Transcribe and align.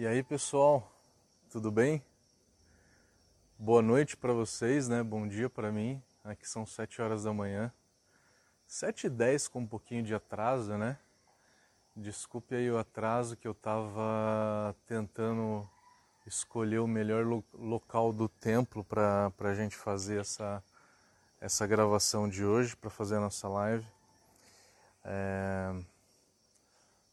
E 0.00 0.06
aí, 0.06 0.22
pessoal, 0.22 0.90
tudo 1.50 1.70
bem? 1.70 2.02
Boa 3.58 3.82
noite 3.82 4.16
para 4.16 4.32
vocês, 4.32 4.88
né? 4.88 5.02
Bom 5.02 5.28
dia 5.28 5.50
para 5.50 5.70
mim. 5.70 6.02
Aqui 6.24 6.48
são 6.48 6.64
7 6.64 7.02
horas 7.02 7.24
da 7.24 7.34
manhã. 7.34 7.70
7 8.66 9.08
e 9.08 9.10
10 9.10 9.48
com 9.48 9.58
um 9.58 9.66
pouquinho 9.66 10.02
de 10.02 10.14
atraso, 10.14 10.78
né? 10.78 10.98
Desculpe 11.94 12.54
aí 12.54 12.70
o 12.70 12.78
atraso 12.78 13.36
que 13.36 13.46
eu 13.46 13.52
tava 13.52 14.74
tentando 14.86 15.68
escolher 16.26 16.78
o 16.78 16.86
melhor 16.86 17.26
lo 17.26 17.44
local 17.52 18.10
do 18.10 18.26
templo 18.26 18.82
para 18.82 19.30
a 19.38 19.54
gente 19.54 19.76
fazer 19.76 20.18
essa, 20.18 20.64
essa 21.38 21.66
gravação 21.66 22.26
de 22.26 22.42
hoje, 22.42 22.74
para 22.74 22.88
fazer 22.88 23.16
a 23.16 23.20
nossa 23.20 23.46
live. 23.48 23.86
É... 25.04 25.74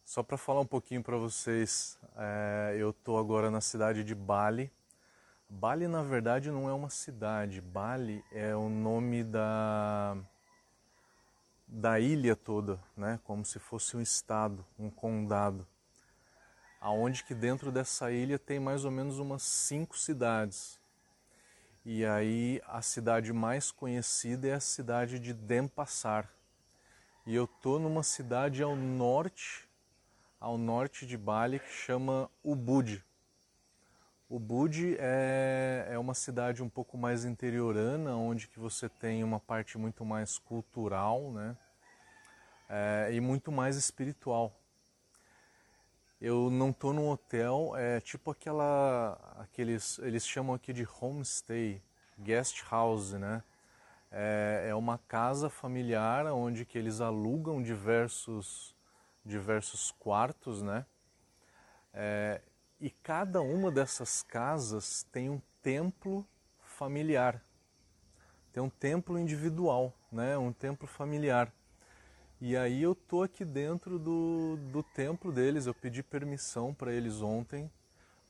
Só 0.07 0.23
para 0.23 0.37
falar 0.37 0.61
um 0.61 0.65
pouquinho 0.65 1.03
para 1.03 1.17
vocês, 1.17 1.99
é, 2.15 2.77
eu 2.79 2.91
estou 2.91 3.19
agora 3.19 3.51
na 3.51 3.59
cidade 3.59 4.05
de 4.05 4.15
Bali. 4.15 4.71
Bali, 5.49 5.85
na 5.85 6.01
verdade, 6.01 6.49
não 6.49 6.69
é 6.69 6.71
uma 6.71 6.89
cidade. 6.89 7.59
Bali 7.59 8.23
é 8.31 8.55
o 8.55 8.69
nome 8.69 9.21
da, 9.21 10.15
da 11.67 11.99
ilha 11.99 12.37
toda, 12.37 12.79
né? 12.95 13.19
como 13.25 13.43
se 13.43 13.59
fosse 13.59 13.97
um 13.97 14.01
estado, 14.01 14.65
um 14.79 14.89
condado. 14.89 15.67
Aonde 16.79 17.21
que 17.25 17.35
dentro 17.35 17.69
dessa 17.69 18.09
ilha 18.09 18.39
tem 18.39 18.61
mais 18.61 18.85
ou 18.85 18.91
menos 18.91 19.19
umas 19.19 19.43
cinco 19.43 19.97
cidades. 19.97 20.79
E 21.85 22.05
aí 22.05 22.61
a 22.65 22.81
cidade 22.81 23.33
mais 23.33 23.71
conhecida 23.71 24.47
é 24.47 24.53
a 24.53 24.61
cidade 24.61 25.19
de 25.19 25.33
Denpasar. 25.33 26.29
E 27.25 27.35
eu 27.35 27.43
estou 27.43 27.77
numa 27.77 28.03
cidade 28.03 28.63
ao 28.63 28.73
norte 28.73 29.66
ao 30.39 30.57
norte 30.57 31.05
de 31.05 31.17
Bali 31.17 31.59
que 31.59 31.69
chama 31.69 32.29
Ubud. 32.43 33.03
Ubud 34.29 34.97
é, 34.99 35.87
é 35.91 35.97
uma 35.97 36.13
cidade 36.13 36.61
um 36.61 36.69
pouco 36.69 36.97
mais 36.97 37.23
interiorana, 37.23 38.15
onde 38.15 38.47
que 38.47 38.59
você 38.59 38.89
tem 38.89 39.23
uma 39.23 39.39
parte 39.39 39.77
muito 39.77 40.03
mais 40.03 40.37
cultural 40.37 41.31
né? 41.31 41.55
É, 42.69 43.09
e 43.13 43.21
muito 43.21 43.51
mais 43.51 43.77
espiritual. 43.77 44.53
Eu 46.19 46.49
não 46.49 46.71
estou 46.71 46.93
num 46.93 47.09
hotel, 47.09 47.73
é 47.77 48.01
tipo 48.01 48.31
aquela, 48.31 49.17
aqueles, 49.37 49.99
eles 49.99 50.27
chamam 50.27 50.55
aqui 50.55 50.73
de 50.73 50.85
homestay, 50.99 51.81
guest 52.19 52.63
house, 52.69 53.13
né? 53.13 53.43
É, 54.11 54.67
é 54.69 54.75
uma 54.75 54.97
casa 54.97 55.49
familiar 55.49 56.25
onde 56.27 56.65
que 56.65 56.77
eles 56.77 57.01
alugam 57.01 57.61
diversos 57.61 58.76
diversos 59.27 59.91
quartos, 59.91 60.61
né? 60.61 60.85
É, 61.93 62.41
e 62.79 62.89
cada 62.89 63.41
uma 63.41 63.69
dessas 63.69 64.23
casas 64.23 65.05
tem 65.11 65.29
um 65.29 65.41
templo 65.61 66.25
familiar, 66.61 67.41
tem 68.53 68.63
um 68.63 68.69
templo 68.69 69.19
individual, 69.19 69.93
né? 70.11 70.37
Um 70.37 70.53
templo 70.53 70.87
familiar. 70.87 71.51
E 72.39 72.55
aí 72.55 72.83
eu 72.83 72.93
tô 72.93 73.23
aqui 73.23 73.43
dentro 73.43 73.97
do, 73.97 74.57
do 74.71 74.83
templo 74.83 75.31
deles. 75.31 75.65
Eu 75.65 75.73
pedi 75.73 76.03
permissão 76.03 76.71
para 76.73 76.93
eles 76.93 77.21
ontem 77.21 77.69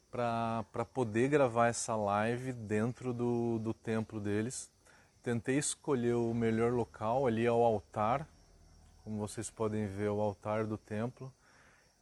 para 0.09 0.85
poder 0.93 1.27
gravar 1.29 1.67
essa 1.67 1.95
live 1.95 2.53
dentro 2.53 3.13
do, 3.13 3.59
do 3.59 3.73
templo 3.73 4.19
deles. 4.19 4.69
Tentei 5.21 5.57
escolher 5.57 6.15
o 6.15 6.33
melhor 6.33 6.71
local 6.71 7.27
ali 7.27 7.45
ao 7.45 7.61
altar 7.61 8.25
como 9.07 9.19
vocês 9.19 9.49
podem 9.49 9.87
ver, 9.87 10.09
o 10.09 10.19
altar 10.19 10.65
do 10.65 10.77
templo. 10.77 11.33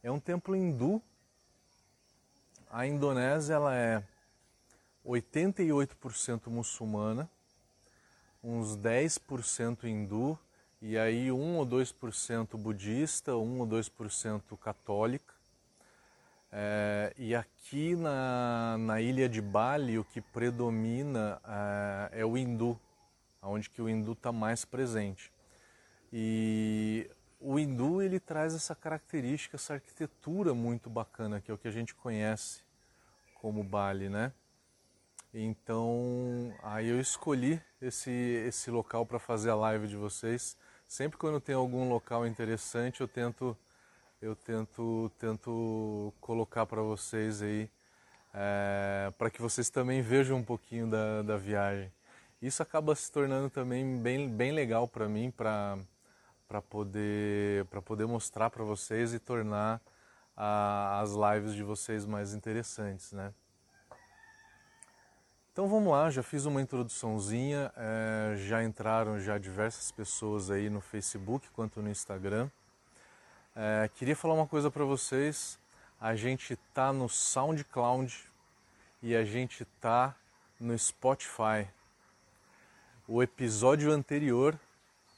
É 0.02 0.10
um 0.10 0.18
templo 0.18 0.56
hindu. 0.56 1.00
A 2.68 2.84
Indonésia 2.84 3.54
ela 3.54 3.76
é 3.76 4.02
88% 5.04 6.48
muçulmana, 6.48 7.30
uns 8.42 8.76
10% 8.76 9.84
hindu 9.84 10.36
e 10.82 10.98
aí 10.98 11.30
1 11.30 11.56
ou 11.56 11.64
2% 11.64 12.56
budista, 12.56 13.36
1 13.36 13.60
ou 13.60 13.66
2% 13.68 14.58
católica. 14.58 15.32
É, 16.50 17.14
e 17.16 17.36
aqui 17.36 17.94
na, 17.94 18.78
na 18.80 19.00
ilha 19.00 19.28
de 19.28 19.40
Bali 19.40 19.96
o 19.96 20.04
que 20.04 20.20
predomina 20.20 21.40
é, 22.12 22.22
é 22.22 22.26
o 22.26 22.36
hindu, 22.36 22.76
onde 23.40 23.70
que 23.70 23.80
o 23.80 23.88
hindu 23.88 24.10
está 24.10 24.32
mais 24.32 24.64
presente. 24.64 25.35
E 26.18 27.10
o 27.38 27.58
hindu 27.58 28.00
ele 28.00 28.18
traz 28.18 28.54
essa 28.54 28.74
característica, 28.74 29.56
essa 29.56 29.74
arquitetura 29.74 30.54
muito 30.54 30.88
bacana, 30.88 31.42
que 31.42 31.50
é 31.50 31.54
o 31.54 31.58
que 31.58 31.68
a 31.68 31.70
gente 31.70 31.94
conhece 31.94 32.62
como 33.34 33.62
Bali, 33.62 34.08
né? 34.08 34.32
Então, 35.34 36.54
aí 36.62 36.88
eu 36.88 36.98
escolhi 36.98 37.60
esse, 37.82 38.10
esse 38.10 38.70
local 38.70 39.04
para 39.04 39.18
fazer 39.18 39.50
a 39.50 39.54
live 39.54 39.86
de 39.86 39.94
vocês. 39.94 40.56
Sempre 40.88 41.18
quando 41.18 41.38
tem 41.38 41.54
algum 41.54 41.86
local 41.86 42.26
interessante, 42.26 43.02
eu 43.02 43.08
tento 43.08 43.54
eu 44.22 44.34
tento 44.34 45.12
tento 45.18 46.14
colocar 46.18 46.64
para 46.64 46.80
vocês 46.80 47.42
aí, 47.42 47.68
é, 48.32 49.12
para 49.18 49.28
que 49.28 49.42
vocês 49.42 49.68
também 49.68 50.00
vejam 50.00 50.38
um 50.38 50.42
pouquinho 50.42 50.86
da, 50.86 51.20
da 51.20 51.36
viagem. 51.36 51.92
Isso 52.40 52.62
acaba 52.62 52.94
se 52.94 53.12
tornando 53.12 53.50
também 53.50 53.98
bem, 53.98 54.30
bem 54.30 54.52
legal 54.52 54.88
para 54.88 55.06
mim, 55.06 55.30
para 55.30 55.78
para 56.48 56.62
poder, 56.62 57.64
para 57.66 57.82
poder 57.82 58.06
mostrar 58.06 58.50
para 58.50 58.64
vocês 58.64 59.12
e 59.12 59.18
tornar 59.18 59.80
a, 60.36 61.00
as 61.00 61.12
lives 61.12 61.54
de 61.54 61.62
vocês 61.62 62.04
mais 62.04 62.34
interessantes, 62.34 63.12
né? 63.12 63.32
Então 65.52 65.68
vamos 65.68 65.90
lá, 65.90 66.10
já 66.10 66.22
fiz 66.22 66.44
uma 66.44 66.60
introduçãozinha, 66.60 67.72
é, 67.76 68.36
já 68.36 68.62
entraram 68.62 69.18
já 69.18 69.38
diversas 69.38 69.90
pessoas 69.90 70.50
aí 70.50 70.68
no 70.68 70.82
Facebook 70.82 71.48
quanto 71.54 71.80
no 71.80 71.88
Instagram. 71.88 72.50
É, 73.54 73.88
queria 73.94 74.14
falar 74.14 74.34
uma 74.34 74.46
coisa 74.46 74.70
para 74.70 74.84
vocês, 74.84 75.58
a 75.98 76.14
gente 76.14 76.56
tá 76.74 76.92
no 76.92 77.08
SoundCloud 77.08 78.14
e 79.02 79.16
a 79.16 79.24
gente 79.24 79.64
tá 79.80 80.14
no 80.60 80.78
Spotify. 80.78 81.66
O 83.08 83.22
episódio 83.22 83.90
anterior 83.90 84.58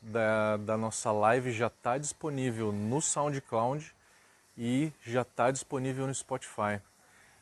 da, 0.00 0.56
da 0.56 0.76
nossa 0.76 1.10
live 1.12 1.52
já 1.52 1.66
está 1.66 1.98
disponível 1.98 2.72
no 2.72 3.00
SoundCloud 3.00 3.94
e 4.56 4.92
já 5.04 5.22
está 5.22 5.50
disponível 5.50 6.06
no 6.06 6.14
Spotify. 6.14 6.80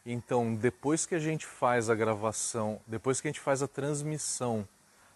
Então, 0.04 0.54
depois 0.54 1.04
que 1.04 1.14
a 1.14 1.18
gente 1.18 1.44
faz 1.46 1.90
a 1.90 1.94
gravação, 1.94 2.80
depois 2.86 3.20
que 3.20 3.28
a 3.28 3.30
gente 3.30 3.40
faz 3.40 3.62
a 3.62 3.68
transmissão, 3.68 4.66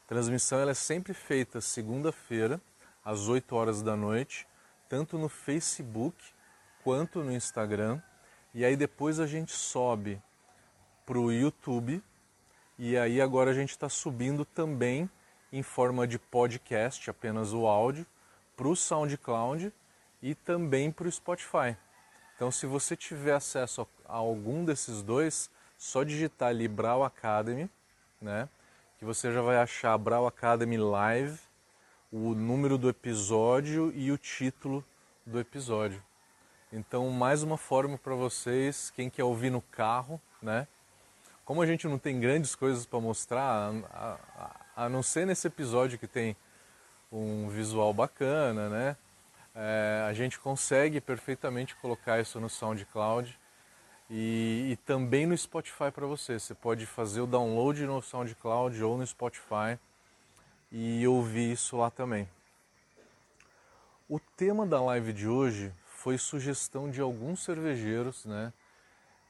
a 0.04 0.08
transmissão 0.08 0.58
ela 0.58 0.72
é 0.72 0.74
sempre 0.74 1.14
feita 1.14 1.60
segunda-feira, 1.60 2.60
às 3.04 3.28
8 3.28 3.54
horas 3.54 3.82
da 3.82 3.96
noite, 3.96 4.46
tanto 4.88 5.16
no 5.16 5.28
Facebook 5.28 6.16
quanto 6.82 7.22
no 7.22 7.32
Instagram. 7.32 8.00
E 8.52 8.64
aí 8.64 8.76
depois 8.76 9.20
a 9.20 9.26
gente 9.26 9.52
sobe 9.52 10.20
para 11.06 11.18
o 11.18 11.32
YouTube. 11.32 12.02
E 12.78 12.96
aí 12.96 13.20
agora 13.20 13.50
a 13.50 13.54
gente 13.54 13.70
está 13.70 13.88
subindo 13.88 14.44
também 14.44 15.08
em 15.52 15.62
forma 15.62 16.06
de 16.06 16.18
podcast, 16.18 17.10
apenas 17.10 17.52
o 17.52 17.66
áudio, 17.66 18.06
para 18.56 18.68
o 18.68 18.76
SoundCloud 18.76 19.72
e 20.22 20.34
também 20.34 20.90
para 20.90 21.08
o 21.08 21.12
Spotify. 21.12 21.76
Então, 22.36 22.50
se 22.50 22.66
você 22.66 22.96
tiver 22.96 23.34
acesso 23.34 23.86
a 24.08 24.16
algum 24.16 24.64
desses 24.64 25.02
dois, 25.02 25.50
só 25.76 26.02
digitar 26.02 26.50
ali 26.50 26.68
Brau 26.68 27.04
Academy, 27.04 27.68
né? 28.20 28.48
Que 28.98 29.04
você 29.04 29.32
já 29.32 29.40
vai 29.40 29.56
achar 29.56 29.96
Brau 29.98 30.26
Academy 30.26 30.76
Live, 30.76 31.38
o 32.12 32.34
número 32.34 32.76
do 32.76 32.88
episódio 32.88 33.92
e 33.94 34.10
o 34.12 34.18
título 34.18 34.84
do 35.24 35.38
episódio. 35.38 36.02
Então, 36.72 37.08
mais 37.10 37.42
uma 37.42 37.56
forma 37.56 37.98
para 37.98 38.14
vocês, 38.14 38.90
quem 38.90 39.08
quer 39.10 39.24
ouvir 39.24 39.50
no 39.50 39.60
carro, 39.60 40.20
né? 40.42 40.66
Como 41.44 41.62
a 41.62 41.66
gente 41.66 41.88
não 41.88 41.98
tem 41.98 42.20
grandes 42.20 42.54
coisas 42.54 42.86
para 42.86 43.00
mostrar, 43.00 43.72
a, 43.92 44.18
a, 44.36 44.59
a 44.76 44.88
não 44.88 45.02
ser 45.02 45.26
nesse 45.26 45.46
episódio 45.46 45.98
que 45.98 46.06
tem 46.06 46.36
um 47.10 47.48
visual 47.48 47.92
bacana, 47.92 48.68
né? 48.68 48.96
É, 49.54 50.06
a 50.08 50.12
gente 50.12 50.38
consegue 50.38 51.00
perfeitamente 51.00 51.74
colocar 51.76 52.20
isso 52.20 52.38
no 52.38 52.48
SoundCloud 52.48 53.38
e, 54.08 54.70
e 54.72 54.76
também 54.86 55.26
no 55.26 55.36
Spotify 55.36 55.90
para 55.92 56.06
você. 56.06 56.38
Você 56.38 56.54
pode 56.54 56.86
fazer 56.86 57.20
o 57.20 57.26
download 57.26 57.84
no 57.84 58.00
SoundCloud 58.00 58.82
ou 58.82 58.96
no 58.96 59.06
Spotify 59.06 59.78
e 60.70 61.06
ouvir 61.06 61.52
isso 61.52 61.76
lá 61.76 61.90
também. 61.90 62.28
O 64.08 64.18
tema 64.18 64.66
da 64.66 64.80
live 64.80 65.12
de 65.12 65.28
hoje 65.28 65.72
foi 65.86 66.16
sugestão 66.16 66.90
de 66.90 67.00
alguns 67.00 67.44
cervejeiros, 67.44 68.24
né, 68.24 68.52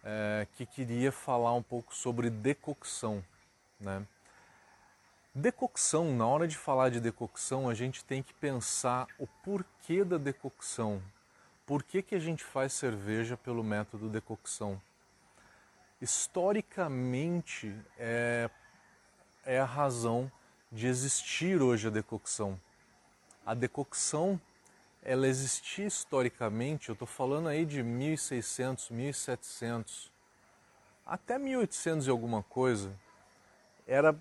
é, 0.04 0.46
que 0.56 0.64
queria 0.64 1.10
falar 1.10 1.52
um 1.52 1.62
pouco 1.62 1.94
sobre 1.94 2.30
decocção, 2.30 3.22
né. 3.78 4.06
Decocção, 5.34 6.14
na 6.14 6.26
hora 6.26 6.46
de 6.48 6.56
falar 6.56 6.90
de 6.90 7.00
decocção, 7.00 7.68
a 7.68 7.74
gente 7.74 8.04
tem 8.04 8.22
que 8.22 8.34
pensar 8.34 9.06
o 9.18 9.26
porquê 9.26 10.04
da 10.04 10.18
decocção. 10.18 11.02
Por 11.64 11.82
que, 11.82 12.02
que 12.02 12.14
a 12.14 12.18
gente 12.18 12.42
faz 12.44 12.72
cerveja 12.72 13.36
pelo 13.36 13.62
método 13.62 14.08
decocção? 14.08 14.80
historicamente 16.00 17.74
é, 17.98 18.48
é 19.44 19.60
a 19.60 19.64
razão 19.64 20.30
de 20.72 20.86
existir 20.86 21.60
hoje 21.60 21.88
a 21.88 21.90
decocção. 21.90 22.58
A 23.44 23.54
decocção, 23.54 24.40
ela 25.02 25.26
existia 25.26 25.86
historicamente, 25.86 26.88
eu 26.88 26.94
estou 26.94 27.08
falando 27.08 27.48
aí 27.48 27.64
de 27.64 27.82
1600, 27.82 28.90
1700, 28.90 30.10
até 31.04 31.38
1800 31.38 32.06
e 32.06 32.10
alguma 32.10 32.42
coisa, 32.44 32.92
era 33.86 34.16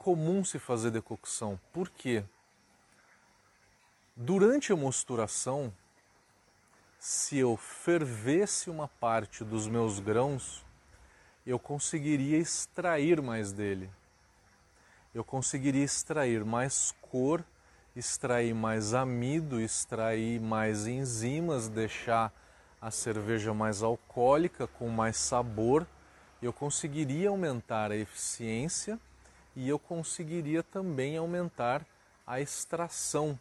comum 0.00 0.42
se 0.42 0.58
fazer 0.58 0.90
decocção. 0.90 1.60
Por 1.74 1.90
quê? 1.90 2.24
Durante 4.16 4.72
a 4.72 4.76
mosturação, 4.76 5.70
se 6.98 7.36
eu 7.36 7.54
fervesse 7.54 8.70
uma 8.70 8.88
parte 8.88 9.44
dos 9.44 9.68
meus 9.68 10.00
grãos, 10.00 10.64
eu 11.46 11.58
conseguiria 11.58 12.38
extrair 12.38 13.20
mais 13.20 13.52
dele. 13.52 13.90
Eu 15.14 15.22
conseguiria 15.22 15.84
extrair 15.84 16.46
mais 16.46 16.94
cor, 17.02 17.44
extrair 17.94 18.54
mais 18.54 18.94
amido, 18.94 19.60
extrair 19.60 20.40
mais 20.40 20.86
enzimas, 20.86 21.68
deixar 21.68 22.32
a 22.80 22.90
cerveja 22.90 23.52
mais 23.52 23.82
alcoólica, 23.82 24.66
com 24.66 24.88
mais 24.88 25.18
sabor. 25.18 25.86
Eu 26.40 26.54
conseguiria 26.54 27.28
aumentar 27.28 27.90
a 27.90 27.96
eficiência 27.96 28.98
e 29.54 29.68
eu 29.68 29.78
conseguiria 29.78 30.62
também 30.62 31.16
aumentar 31.16 31.84
a 32.26 32.40
extração 32.40 33.38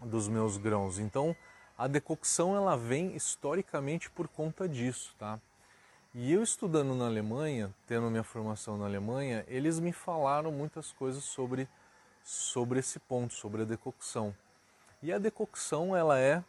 dos 0.00 0.28
meus 0.28 0.56
grãos. 0.56 0.98
Então, 0.98 1.34
a 1.76 1.86
decocção 1.86 2.54
ela 2.54 2.76
vem 2.76 3.14
historicamente 3.16 4.10
por 4.10 4.28
conta 4.28 4.68
disso, 4.68 5.14
tá? 5.18 5.40
E 6.14 6.32
eu 6.32 6.42
estudando 6.42 6.94
na 6.94 7.06
Alemanha, 7.06 7.74
tendo 7.86 8.10
minha 8.10 8.22
formação 8.22 8.78
na 8.78 8.86
Alemanha, 8.86 9.44
eles 9.48 9.78
me 9.78 9.92
falaram 9.92 10.50
muitas 10.50 10.92
coisas 10.92 11.24
sobre 11.24 11.68
sobre 12.26 12.80
esse 12.80 12.98
ponto, 12.98 13.32
sobre 13.34 13.62
a 13.62 13.64
decocção. 13.64 14.34
E 15.00 15.12
a 15.12 15.18
decocção 15.18 15.96
ela 15.96 16.18
é 16.18 16.42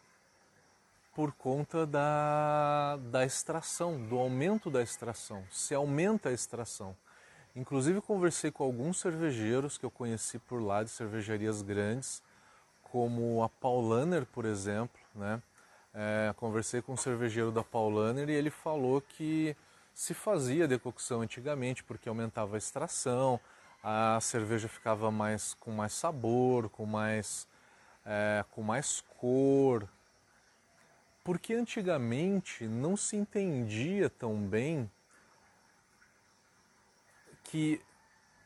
por 1.14 1.32
conta 1.32 1.86
da, 1.86 2.98
da 3.10 3.24
extração, 3.24 4.04
do 4.06 4.18
aumento 4.18 4.70
da 4.70 4.82
extração. 4.82 5.44
Se 5.50 5.74
aumenta 5.74 6.30
a 6.30 6.32
extração. 6.32 6.96
Inclusive 7.56 8.00
conversei 8.00 8.50
com 8.50 8.64
alguns 8.64 9.00
cervejeiros 9.00 9.76
que 9.76 9.84
eu 9.84 9.90
conheci 9.90 10.38
por 10.38 10.62
lá 10.62 10.82
de 10.82 10.90
cervejarias 10.90 11.62
grandes, 11.62 12.22
como 12.82 13.42
a 13.42 13.48
Paulaner, 13.48 14.24
por 14.26 14.44
exemplo, 14.44 15.00
né? 15.14 15.42
É, 15.94 16.32
conversei 16.36 16.80
com 16.80 16.92
um 16.92 16.96
cervejeiro 16.96 17.50
da 17.50 17.64
Paulaner 17.64 18.28
e 18.28 18.32
ele 18.32 18.50
falou 18.50 19.00
que 19.00 19.56
se 19.94 20.14
fazia 20.14 20.68
decocção 20.68 21.22
antigamente 21.22 21.82
porque 21.82 22.08
aumentava 22.08 22.56
a 22.56 22.58
extração, 22.58 23.40
a 23.82 24.18
cerveja 24.20 24.68
ficava 24.68 25.10
mais 25.10 25.54
com 25.54 25.72
mais 25.72 25.92
sabor, 25.92 26.68
com 26.68 26.86
mais 26.86 27.48
é, 28.06 28.44
com 28.52 28.62
mais 28.62 29.02
cor, 29.18 29.88
porque 31.24 31.54
antigamente 31.54 32.64
não 32.64 32.96
se 32.96 33.16
entendia 33.16 34.08
tão 34.08 34.36
bem 34.36 34.90
que 37.50 37.80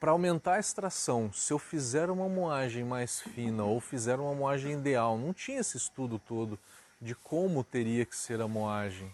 para 0.01 0.11
aumentar 0.11 0.55
a 0.55 0.61
extração, 0.61 1.33
se 1.33 1.53
eu 1.53 1.59
fizer 1.59 2.11
uma 2.11 2.29
moagem 2.29 2.83
mais 2.83 3.21
fina 3.21 3.63
ou 3.65 3.81
fizer 3.81 4.19
uma 4.19 4.35
moagem 4.35 4.73
ideal, 4.73 5.17
não 5.17 5.33
tinha 5.33 5.61
esse 5.61 5.77
estudo 5.77 6.19
todo 6.19 6.59
de 7.01 7.15
como 7.15 7.63
teria 7.63 8.05
que 8.05 8.17
ser 8.17 8.41
a 8.41 8.49
moagem, 8.49 9.13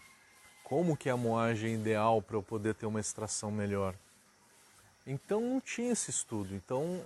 como 0.64 0.96
que 0.96 1.08
é 1.08 1.12
a 1.12 1.16
moagem 1.16 1.74
ideal 1.74 2.22
para 2.22 2.36
eu 2.36 2.42
poder 2.42 2.74
ter 2.74 2.86
uma 2.86 3.00
extração 3.00 3.50
melhor. 3.50 3.94
Então 5.06 5.40
não 5.40 5.60
tinha 5.60 5.92
esse 5.92 6.10
estudo. 6.10 6.54
Então 6.54 7.04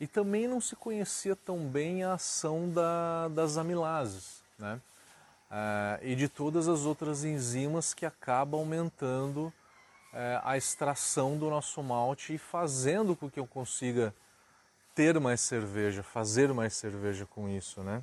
e 0.00 0.06
também 0.06 0.46
não 0.46 0.60
se 0.60 0.76
conhecia 0.76 1.34
tão 1.34 1.58
bem 1.66 2.04
a 2.04 2.14
ação 2.14 2.70
da, 2.70 3.28
das 3.28 3.56
amilases, 3.56 4.40
né? 4.58 4.80
Ah, 5.50 5.98
e 6.02 6.14
de 6.14 6.28
todas 6.28 6.68
as 6.68 6.82
outras 6.82 7.24
enzimas 7.24 7.92
que 7.94 8.06
acabam 8.06 8.60
aumentando 8.60 9.52
é, 10.18 10.40
a 10.42 10.56
extração 10.56 11.38
do 11.38 11.48
nosso 11.48 11.80
malte 11.80 12.34
e 12.34 12.38
fazendo 12.38 13.14
com 13.14 13.30
que 13.30 13.38
eu 13.38 13.46
consiga 13.46 14.12
ter 14.92 15.18
mais 15.20 15.40
cerveja, 15.40 16.02
fazer 16.02 16.52
mais 16.52 16.74
cerveja 16.74 17.24
com 17.24 17.48
isso, 17.48 17.84
né? 17.84 18.02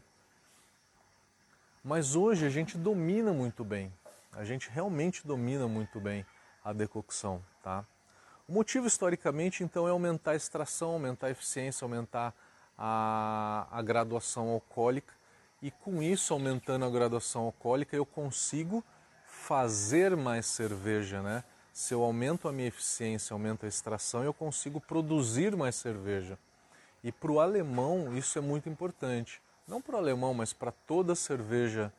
Mas 1.83 2.15
hoje 2.15 2.45
a 2.45 2.49
gente 2.49 2.77
domina 2.77 3.33
muito 3.33 3.65
bem, 3.65 3.91
a 4.31 4.45
gente 4.45 4.69
realmente 4.69 5.27
domina 5.27 5.67
muito 5.67 5.99
bem 5.99 6.25
a 6.63 6.71
decocção, 6.71 7.43
tá? 7.61 7.83
O 8.47 8.53
motivo 8.53 8.87
historicamente 8.87 9.61
então 9.61 9.85
é 9.85 9.91
aumentar 9.91 10.31
a 10.31 10.35
extração, 10.37 10.91
aumentar 10.91 11.27
a 11.27 11.31
eficiência, 11.31 11.83
aumentar 11.83 12.33
a, 12.77 13.67
a 13.69 13.81
graduação 13.81 14.51
alcoólica 14.51 15.13
e 15.61 15.69
com 15.69 16.01
isso 16.01 16.33
aumentando 16.33 16.85
a 16.85 16.89
graduação 16.89 17.41
alcoólica 17.41 17.93
eu 17.93 18.05
consigo 18.05 18.81
fazer 19.25 20.15
mais 20.15 20.45
cerveja, 20.45 21.21
né? 21.21 21.43
Se 21.75 21.93
eu 21.93 22.03
aumento 22.03 22.47
a 22.47 22.53
minha 22.53 22.69
eficiência, 22.69 23.33
aumento 23.33 23.65
a 23.65 23.67
extração, 23.67 24.23
eu 24.23 24.33
consigo 24.33 24.79
produzir 24.79 25.57
mais 25.57 25.75
cerveja. 25.75 26.39
E 27.03 27.11
para 27.11 27.29
o 27.29 27.41
alemão 27.41 28.17
isso 28.17 28.39
é 28.39 28.41
muito 28.41 28.69
importante. 28.69 29.41
Não 29.67 29.81
para 29.81 29.95
o 29.95 29.97
alemão, 29.97 30.33
mas 30.33 30.53
para 30.53 30.71
toda 30.71 31.13
cerveja 31.15 31.91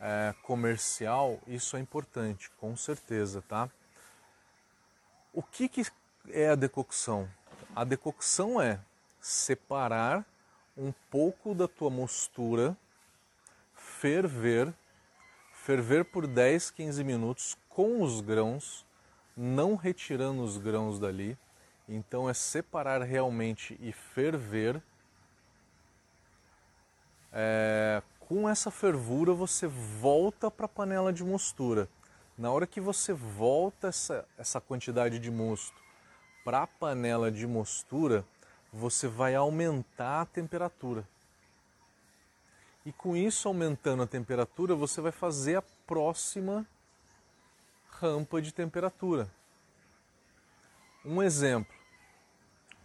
é, 0.00 0.34
comercial 0.44 1.38
isso 1.46 1.76
é 1.76 1.80
importante, 1.80 2.50
com 2.58 2.74
certeza, 2.74 3.44
tá? 3.46 3.68
O 5.30 5.42
que, 5.42 5.68
que 5.68 5.84
é 6.30 6.48
a 6.48 6.54
decocção? 6.54 7.28
A 7.76 7.84
decocção 7.84 8.58
é 8.58 8.80
separar 9.20 10.24
um 10.74 10.90
pouco 11.10 11.54
da 11.54 11.68
tua 11.68 11.90
mostura, 11.90 12.74
ferver, 13.74 14.72
ferver 15.52 16.06
por 16.06 16.26
10, 16.26 16.70
15 16.70 17.04
minutos 17.04 17.58
com 17.68 18.02
os 18.02 18.22
grãos 18.22 18.87
não 19.38 19.76
retirando 19.76 20.42
os 20.42 20.56
grãos 20.56 20.98
dali. 20.98 21.38
Então 21.88 22.28
é 22.28 22.34
separar 22.34 23.02
realmente 23.02 23.78
e 23.80 23.92
ferver. 23.92 24.82
É, 27.32 28.02
com 28.18 28.48
essa 28.48 28.70
fervura 28.70 29.32
você 29.32 29.68
volta 29.68 30.50
para 30.50 30.66
a 30.66 30.68
panela 30.68 31.12
de 31.12 31.22
mostura. 31.22 31.88
Na 32.36 32.50
hora 32.50 32.66
que 32.66 32.80
você 32.80 33.12
volta 33.12 33.88
essa, 33.88 34.26
essa 34.36 34.60
quantidade 34.60 35.18
de 35.18 35.30
mosto 35.30 35.76
para 36.44 36.62
a 36.62 36.66
panela 36.66 37.30
de 37.30 37.46
mostura, 37.46 38.24
você 38.72 39.06
vai 39.06 39.34
aumentar 39.34 40.22
a 40.22 40.26
temperatura. 40.26 41.06
E 42.84 42.92
com 42.92 43.16
isso 43.16 43.48
aumentando 43.48 44.02
a 44.02 44.06
temperatura, 44.06 44.74
você 44.74 45.00
vai 45.00 45.12
fazer 45.12 45.56
a 45.56 45.62
próxima 45.86 46.66
rampa 48.00 48.40
de 48.40 48.52
temperatura. 48.52 49.28
Um 51.04 51.20
exemplo, 51.20 51.74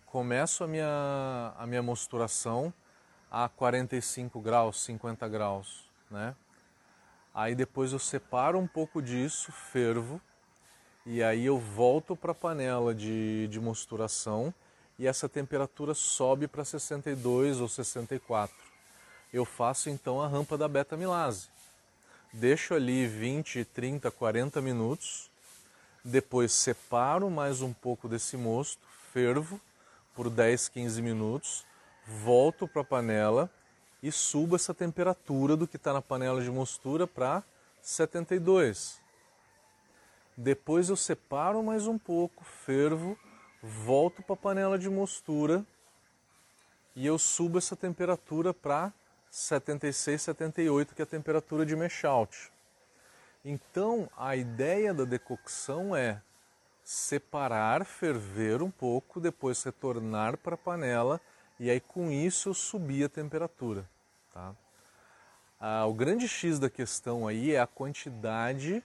começo 0.08 0.64
a 0.64 0.68
minha, 0.68 1.54
a 1.56 1.68
minha 1.68 1.84
mosturação 1.84 2.74
a 3.30 3.48
45 3.48 4.40
graus, 4.42 4.82
50 4.84 5.28
graus, 5.28 5.88
né? 6.10 6.36
Aí 7.32 7.54
depois 7.54 7.94
eu 7.94 8.00
separo 8.00 8.58
um 8.58 8.66
pouco 8.66 9.02
disso, 9.02 9.52
fervo, 9.52 10.20
e 11.06 11.22
aí 11.22 11.46
eu 11.46 11.60
volto 11.60 12.16
para 12.16 12.32
a 12.32 12.36
panela 12.36 12.94
de, 12.96 13.48
de 13.50 13.60
mosturação 13.60 14.52
e 14.98 15.06
essa 15.06 15.30
temperatura 15.30 15.94
sobe 15.94 16.48
para 16.48 16.66
62 16.66 17.60
ou 17.60 17.68
64. 17.68 18.56
Eu 19.32 19.46
faço 19.46 19.92
então 19.92 20.20
a 20.22 20.28
rampa 20.28 20.58
da 20.58 20.68
beta-milase 20.68 21.53
deixo 22.34 22.74
ali 22.74 23.06
20, 23.06 23.64
30, 23.64 24.10
40 24.10 24.60
minutos, 24.60 25.30
depois 26.04 26.52
separo 26.52 27.30
mais 27.30 27.62
um 27.62 27.72
pouco 27.72 28.10
desse 28.10 28.36
mosto, 28.36 28.82
fervo 29.14 29.62
por 30.16 30.32
10, 30.32 30.68
15 30.70 31.02
minutos, 31.02 31.64
volto 32.08 32.68
para 32.68 32.82
a 32.82 32.86
panela 32.86 33.50
e 34.02 34.12
subo 34.12 34.56
essa 34.56 34.74
temperatura 34.74 35.56
do 35.56 35.68
que 35.68 35.78
está 35.78 35.94
na 35.94 36.02
panela 36.02 36.42
de 36.42 36.50
mostura 36.50 37.06
para 37.06 37.44
72. 37.82 39.00
Depois 40.36 40.90
eu 40.90 40.96
separo 40.96 41.62
mais 41.62 41.86
um 41.86 42.00
pouco, 42.00 42.44
fervo, 42.44 43.16
volto 43.62 44.24
para 44.24 44.34
a 44.34 44.38
panela 44.38 44.80
de 44.80 44.90
mostura 44.90 45.64
e 46.96 47.06
eu 47.06 47.20
subo 47.20 47.60
essa 47.60 47.76
temperatura 47.76 48.54
para 48.54 48.92
76, 49.34 50.22
78, 50.22 50.94
que 50.94 51.02
é 51.02 51.04
a 51.04 51.08
temperatura 51.08 51.66
de 51.66 51.74
out. 52.06 52.52
Então, 53.44 54.08
a 54.16 54.36
ideia 54.36 54.94
da 54.94 55.06
decocção 55.06 55.96
é 55.96 56.22
separar, 56.84 57.84
ferver 57.84 58.62
um 58.62 58.70
pouco, 58.70 59.20
depois 59.20 59.64
retornar 59.64 60.38
para 60.38 60.54
a 60.54 60.58
panela 60.58 61.20
e 61.60 61.72
aí 61.72 61.80
com 61.80 62.12
isso 62.12 62.50
eu 62.50 62.54
subir 62.54 63.06
a 63.06 63.10
temperatura. 63.10 63.90
Tá? 64.32 64.56
Ah, 65.60 65.88
o 65.88 65.96
grande 65.96 66.28
X 66.28 66.60
da 66.60 66.70
questão 66.70 67.28
aí 67.28 67.56
é 67.56 67.60
a 67.60 67.66
quantidade 67.66 68.84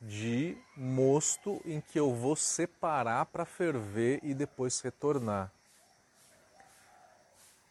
de 0.00 0.58
mosto 0.76 1.62
em 1.64 1.80
que 1.80 1.96
eu 1.96 2.12
vou 2.12 2.34
separar 2.34 3.24
para 3.26 3.44
ferver 3.44 4.18
e 4.24 4.34
depois 4.34 4.80
retornar. 4.80 5.52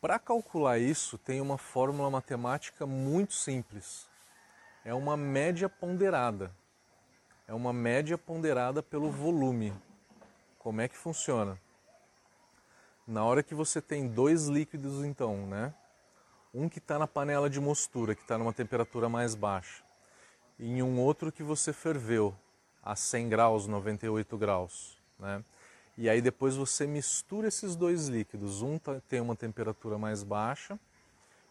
Para 0.05 0.19
calcular 0.19 0.77
isso, 0.77 1.17
tem 1.17 1.41
uma 1.41 1.57
fórmula 1.57 2.11
matemática 2.11 2.85
muito 2.85 3.33
simples. 3.33 4.07
É 4.83 4.93
uma 4.93 5.17
média 5.17 5.67
ponderada. 5.67 6.51
É 7.47 7.55
uma 7.55 7.73
média 7.73 8.15
ponderada 8.15 8.83
pelo 8.83 9.09
volume. 9.09 9.73
Como 10.59 10.79
é 10.79 10.87
que 10.87 10.95
funciona? 10.95 11.59
Na 13.07 13.23
hora 13.25 13.41
que 13.41 13.55
você 13.55 13.81
tem 13.81 14.07
dois 14.07 14.45
líquidos, 14.45 15.03
então, 15.03 15.47
né? 15.47 15.73
Um 16.53 16.69
que 16.69 16.77
está 16.77 16.99
na 16.99 17.07
panela 17.07 17.49
de 17.49 17.59
mostura, 17.59 18.13
que 18.13 18.21
está 18.21 18.37
numa 18.37 18.53
temperatura 18.53 19.09
mais 19.09 19.33
baixa, 19.33 19.83
e 20.59 20.83
um 20.83 20.99
outro 20.99 21.31
que 21.31 21.41
você 21.41 21.73
ferveu 21.73 22.31
a 22.83 22.95
100 22.95 23.27
graus, 23.27 23.65
98 23.65 24.37
graus, 24.37 24.99
né? 25.17 25.43
E 25.97 26.09
aí 26.09 26.21
depois 26.21 26.55
você 26.55 26.85
mistura 26.85 27.47
esses 27.47 27.75
dois 27.75 28.07
líquidos. 28.07 28.61
Um 28.61 28.77
tá, 28.77 29.01
tem 29.07 29.21
uma 29.21 29.35
temperatura 29.35 29.97
mais 29.97 30.23
baixa 30.23 30.79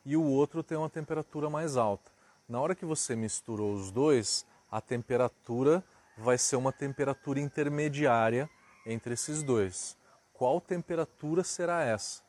e 0.05 0.17
o 0.17 0.25
outro 0.25 0.63
tem 0.63 0.77
uma 0.77 0.91
temperatura 0.91 1.49
mais 1.49 1.77
alta. 1.77 2.13
Na 2.49 2.61
hora 2.61 2.75
que 2.75 2.85
você 2.85 3.17
misturou 3.17 3.73
os 3.73 3.91
dois, 3.91 4.45
a 4.71 4.81
temperatura 4.81 5.83
vai 6.17 6.37
ser 6.37 6.57
uma 6.57 6.73
temperatura 6.73 7.41
intermediária 7.41 8.49
entre 8.85 9.15
esses 9.15 9.43
dois. 9.43 9.97
Qual 10.35 10.61
temperatura 10.61 11.43
será 11.43 11.83
essa? 11.83 12.23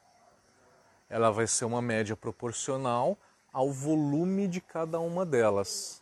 Ela 1.09 1.31
vai 1.31 1.47
ser 1.47 1.65
uma 1.65 1.81
média 1.81 2.15
proporcional 2.15 3.17
ao 3.51 3.71
volume 3.71 4.47
de 4.47 4.61
cada 4.61 4.99
uma 4.99 5.25
delas. 5.25 6.01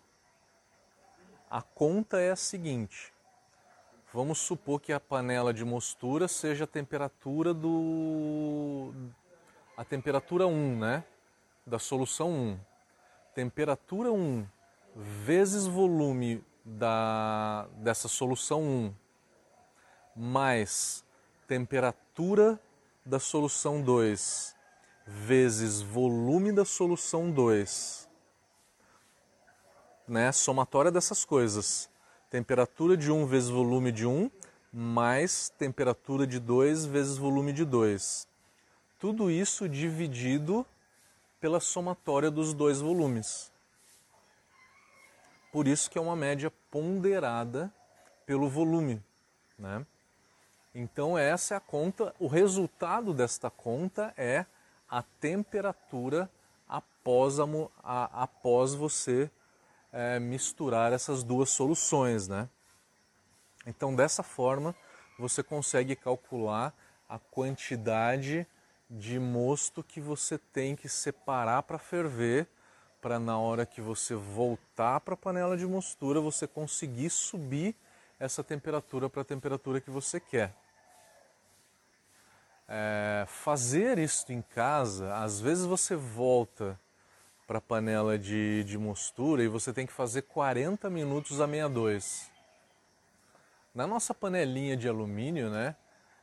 A 1.50 1.62
conta 1.62 2.20
é 2.20 2.32
a 2.32 2.36
seguinte: 2.36 3.13
Vamos 4.14 4.38
supor 4.38 4.80
que 4.80 4.94
a 4.94 5.00
panela 5.00 5.52
de 5.52 5.66
mostura 5.66 6.28
seja 6.28 6.66
a 6.66 6.68
temperatura 6.68 7.52
do 7.52 8.94
a 9.76 9.84
temperatura 9.84 10.46
1, 10.46 10.78
né? 10.78 11.04
Da 11.66 11.80
solução 11.80 12.30
1. 12.30 12.60
Temperatura 13.34 14.12
1 14.12 14.46
vezes 14.96 15.66
volume 15.66 16.46
da 16.64 17.68
dessa 17.78 18.08
solução 18.08 18.62
1 18.62 18.94
mais 20.16 21.04
temperatura 21.48 22.60
da 23.04 23.18
solução 23.20 23.82
2 23.82 24.56
vezes 25.08 25.82
volume 25.82 26.52
da 26.52 26.64
solução 26.64 27.32
2. 27.32 28.08
Né? 30.08 30.32
Somatória 30.32 30.92
dessas 30.92 31.26
coisas 31.26 31.90
temperatura 32.34 32.98
de 32.98 33.12
1 33.12 33.28
vezes 33.28 33.48
volume 33.48 33.92
de 33.92 34.08
1 34.08 34.28
mais 34.74 35.50
temperatura 35.50 36.26
de 36.26 36.40
2 36.40 36.84
vezes 36.84 37.16
volume 37.16 37.54
de 37.54 37.64
2. 37.64 38.28
Tudo 38.98 39.30
isso 39.30 39.70
dividido 39.70 40.66
pela 41.40 41.60
somatória 41.60 42.32
dos 42.32 42.52
dois 42.52 42.82
volumes. 42.82 43.52
Por 45.52 45.68
isso 45.68 45.88
que 45.92 46.00
é 46.00 46.02
uma 46.02 46.16
média 46.16 46.52
ponderada 46.72 47.72
pelo 48.26 48.50
volume. 48.50 49.00
Né? 49.56 49.86
Então 50.74 51.16
essa 51.16 51.54
é 51.54 51.58
a 51.58 51.60
conta, 51.60 52.16
o 52.18 52.26
resultado 52.26 53.14
desta 53.14 53.52
conta 53.52 54.12
é 54.18 54.44
a 54.90 55.04
temperatura 55.04 56.28
após, 56.68 57.40
a, 57.40 57.46
a, 57.84 58.24
após 58.24 58.74
você 58.74 59.30
é, 59.94 60.20
misturar 60.20 60.92
essas 60.92 61.24
duas 61.24 61.52
soluções, 61.52 62.28
né? 62.28 62.50
Então, 63.66 63.96
dessa 63.96 64.24
forma, 64.24 64.76
você 65.18 65.44
consegue 65.44 65.96
calcular 65.96 66.74
a 67.08 67.20
quantidade 67.20 68.48
de 68.90 69.20
mosto 69.20 69.84
que 69.84 70.02
você 70.02 70.38
tem 70.38 70.76
que 70.76 70.90
separar 70.90 71.64
para 71.64 71.78
ferver, 71.78 72.48
para 73.00 73.20
na 73.20 73.38
hora 73.38 73.66
que 73.66 73.82
você 73.82 74.16
voltar 74.16 75.00
para 75.02 75.14
a 75.14 75.18
panela 75.18 75.56
de 75.56 75.66
mostura, 75.66 76.20
você 76.20 76.48
conseguir 76.48 77.10
subir 77.10 77.76
essa 78.20 78.44
temperatura 78.44 79.10
para 79.10 79.22
a 79.22 79.26
temperatura 79.26 79.80
que 79.80 79.92
você 79.92 80.20
quer. 80.20 80.54
É, 82.68 83.26
fazer 83.28 84.00
isso 84.00 84.32
em 84.32 84.42
casa, 84.42 85.14
às 85.16 85.40
vezes 85.40 85.66
você 85.66 85.96
volta 85.96 86.80
para 87.48 87.58
a 87.58 87.62
panela 87.62 88.18
de, 88.18 88.64
de 88.64 88.78
mostura 88.78 89.44
e 89.44 89.48
você 89.48 89.74
tem 89.74 89.86
que 89.86 89.94
fazer 89.94 90.24
40 90.24 90.90
minutos 90.90 91.42
a 91.42 91.48
62. 91.48 92.32
Na 93.76 93.86
nossa 93.86 94.14
panelinha 94.14 94.78
de 94.78 94.88
alumínio, 94.88 95.50
né, 95.50 95.76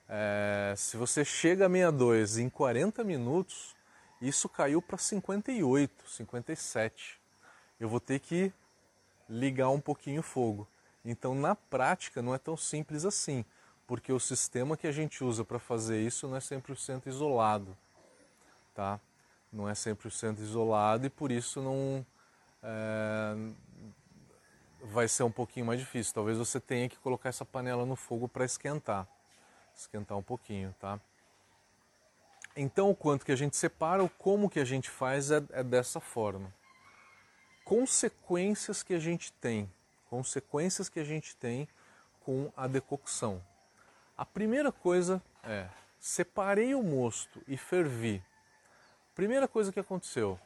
é, 0.08 0.74
se 0.76 0.96
você 0.96 1.24
chega 1.24 1.66
a 1.66 1.68
62 1.68 2.38
em 2.38 2.48
40 2.48 3.04
minutos, 3.04 3.74
isso 4.20 4.48
caiu 4.48 4.82
para 4.82 4.98
58, 4.98 6.08
57. 6.08 7.20
Eu 7.78 7.88
vou 7.88 8.00
ter 8.00 8.18
que 8.20 8.52
ligar 9.28 9.70
um 9.70 9.80
pouquinho 9.80 10.20
o 10.20 10.24
fogo. 10.24 10.66
Então, 11.04 11.34
na 11.34 11.54
prática, 11.54 12.20
não 12.20 12.34
é 12.34 12.38
tão 12.38 12.56
simples 12.56 13.04
assim, 13.04 13.44
porque 13.86 14.12
o 14.12 14.20
sistema 14.20 14.76
que 14.76 14.86
a 14.86 14.92
gente 14.92 15.24
usa 15.24 15.44
para 15.44 15.58
fazer 15.58 16.00
isso 16.00 16.28
não 16.28 16.36
é 16.36 16.40
100% 16.40 17.06
isolado. 17.06 17.76
Tá? 18.74 19.00
Não 19.52 19.68
é 19.68 19.72
100% 19.72 20.40
isolado 20.40 21.06
e 21.06 21.10
por 21.10 21.30
isso 21.32 21.60
não 21.60 22.04
é, 22.62 23.34
vai 24.84 25.08
ser 25.08 25.22
um 25.22 25.30
pouquinho 25.30 25.66
mais 25.66 25.80
difícil. 25.80 26.14
Talvez 26.14 26.38
você 26.38 26.60
tenha 26.60 26.88
que 26.88 26.96
colocar 26.98 27.28
essa 27.28 27.44
panela 27.44 27.84
no 27.84 27.96
fogo 27.96 28.28
para 28.28 28.44
esquentar, 28.44 29.06
esquentar 29.74 30.16
um 30.16 30.22
pouquinho, 30.22 30.74
tá? 30.78 31.00
Então 32.56 32.90
o 32.90 32.94
quanto 32.94 33.24
que 33.24 33.32
a 33.32 33.36
gente 33.36 33.56
separa, 33.56 34.02
o 34.02 34.08
como 34.08 34.50
que 34.50 34.60
a 34.60 34.64
gente 34.64 34.90
faz 34.90 35.30
é, 35.30 35.42
é 35.50 35.62
dessa 35.62 36.00
forma. 36.00 36.52
Consequências 37.64 38.82
que 38.82 38.94
a 38.94 38.98
gente 38.98 39.32
tem, 39.34 39.70
consequências 40.08 40.88
que 40.88 40.98
a 40.98 41.04
gente 41.04 41.36
tem 41.36 41.68
com 42.20 42.52
a 42.56 42.66
decocção. 42.66 43.42
A 44.16 44.24
primeira 44.24 44.70
coisa 44.70 45.22
é, 45.42 45.68
separei 45.98 46.74
o 46.74 46.82
mosto 46.82 47.42
e 47.46 47.56
fervi 47.56 48.22
Primeira 49.20 49.46
coisa 49.46 49.70
que 49.70 49.78
aconteceu: 49.78 50.40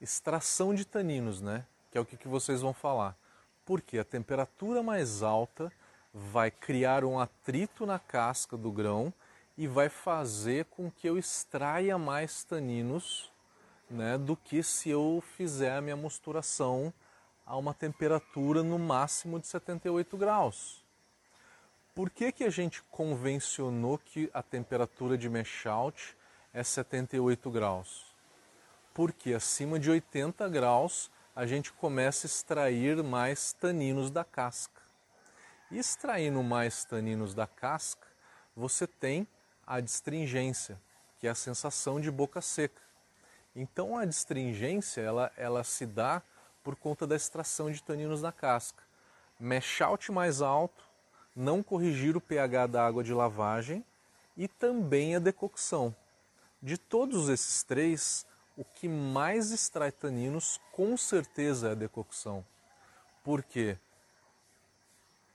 extração 0.00 0.72
de 0.72 0.84
taninos, 0.84 1.40
né? 1.40 1.66
Que 1.90 1.98
é 1.98 2.00
o 2.00 2.04
que, 2.04 2.16
que 2.16 2.28
vocês 2.28 2.60
vão 2.60 2.72
falar. 2.72 3.16
Porque 3.64 3.98
a 3.98 4.04
temperatura 4.04 4.80
mais 4.80 5.20
alta 5.20 5.72
vai 6.12 6.52
criar 6.52 7.04
um 7.04 7.18
atrito 7.18 7.84
na 7.84 7.98
casca 7.98 8.56
do 8.56 8.70
grão 8.70 9.12
e 9.58 9.66
vai 9.66 9.88
fazer 9.88 10.66
com 10.66 10.88
que 10.92 11.08
eu 11.08 11.18
extraia 11.18 11.98
mais 11.98 12.44
taninos 12.44 13.32
né, 13.90 14.16
do 14.16 14.36
que 14.36 14.62
se 14.62 14.88
eu 14.88 15.24
fizer 15.36 15.76
a 15.76 15.80
minha 15.80 15.96
mosturação 15.96 16.94
a 17.44 17.56
uma 17.56 17.74
temperatura 17.74 18.62
no 18.62 18.78
máximo 18.78 19.40
de 19.40 19.48
78 19.48 20.16
graus. 20.16 20.84
Por 21.96 22.10
que, 22.10 22.30
que 22.30 22.44
a 22.44 22.50
gente 22.50 22.80
convencionou 22.92 23.98
que 23.98 24.30
a 24.32 24.40
temperatura 24.40 25.18
de 25.18 25.28
mash 25.28 25.66
out 25.66 26.16
é 26.54 26.62
78 26.62 27.50
graus. 27.50 28.06
Porque 28.94 29.34
acima 29.34 29.78
de 29.78 29.90
80 29.90 30.48
graus 30.48 31.10
a 31.34 31.44
gente 31.44 31.72
começa 31.72 32.26
a 32.26 32.28
extrair 32.28 33.02
mais 33.02 33.52
taninos 33.52 34.08
da 34.08 34.24
casca. 34.24 34.80
E 35.68 35.78
extraindo 35.78 36.40
mais 36.44 36.84
taninos 36.84 37.34
da 37.34 37.48
casca, 37.48 38.06
você 38.56 38.86
tem 38.86 39.26
a 39.66 39.80
distringência, 39.80 40.80
que 41.18 41.26
é 41.26 41.30
a 41.30 41.34
sensação 41.34 42.00
de 42.00 42.08
boca 42.08 42.40
seca. 42.40 42.80
Então 43.56 43.98
a 43.98 44.04
distringência 44.04 45.00
ela, 45.00 45.32
ela 45.36 45.64
se 45.64 45.84
dá 45.84 46.22
por 46.62 46.76
conta 46.76 47.04
da 47.04 47.16
extração 47.16 47.72
de 47.72 47.82
taninos 47.82 48.20
da 48.20 48.30
casca. 48.30 48.84
Mesh 49.40 49.80
out 49.80 50.12
mais 50.12 50.40
alto, 50.40 50.84
não 51.34 51.64
corrigir 51.64 52.16
o 52.16 52.20
pH 52.20 52.68
da 52.68 52.86
água 52.86 53.02
de 53.02 53.12
lavagem 53.12 53.84
e 54.36 54.46
também 54.46 55.16
a 55.16 55.18
decocção. 55.18 55.94
De 56.64 56.78
todos 56.78 57.28
esses 57.28 57.62
três, 57.62 58.24
o 58.56 58.64
que 58.64 58.88
mais 58.88 59.50
extrai 59.50 59.92
taninos 59.92 60.58
com 60.72 60.96
certeza 60.96 61.68
é 61.68 61.72
a 61.72 61.74
decocção. 61.74 62.42
Por 63.22 63.42
quê? 63.42 63.76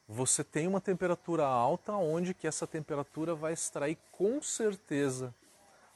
Você 0.08 0.44
tem 0.44 0.66
uma 0.66 0.82
temperatura 0.82 1.46
alta 1.46 1.94
onde 1.94 2.34
que 2.34 2.48
essa 2.48 2.66
temperatura 2.66 3.36
vai 3.36 3.54
extrair 3.54 3.96
com 4.12 4.42
certeza 4.42 5.32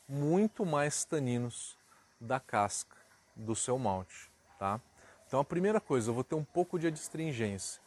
muito 0.07 0.67
mais 0.67 1.03
taninos 1.03 1.75
da 2.21 2.39
casca 2.39 2.95
do 3.35 3.55
seu 3.55 3.79
malte, 3.79 4.29
tá? 4.59 4.79
Então 5.25 5.39
a 5.39 5.43
primeira 5.43 5.81
coisa, 5.81 6.11
eu 6.11 6.13
vou 6.13 6.23
ter 6.23 6.35
um 6.35 6.43
pouco 6.43 6.77
de 6.77 6.85
adstringência. 6.85 7.81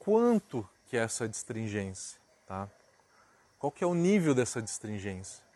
Quanto 0.00 0.68
que 0.88 0.96
é 0.96 1.00
essa 1.04 1.26
adstringência, 1.26 2.20
tá? 2.44 2.68
Qual 3.56 3.70
que 3.70 3.84
é 3.84 3.86
o 3.86 3.94
nível 3.94 4.34
dessa 4.34 4.58
adstringência? 4.58 5.51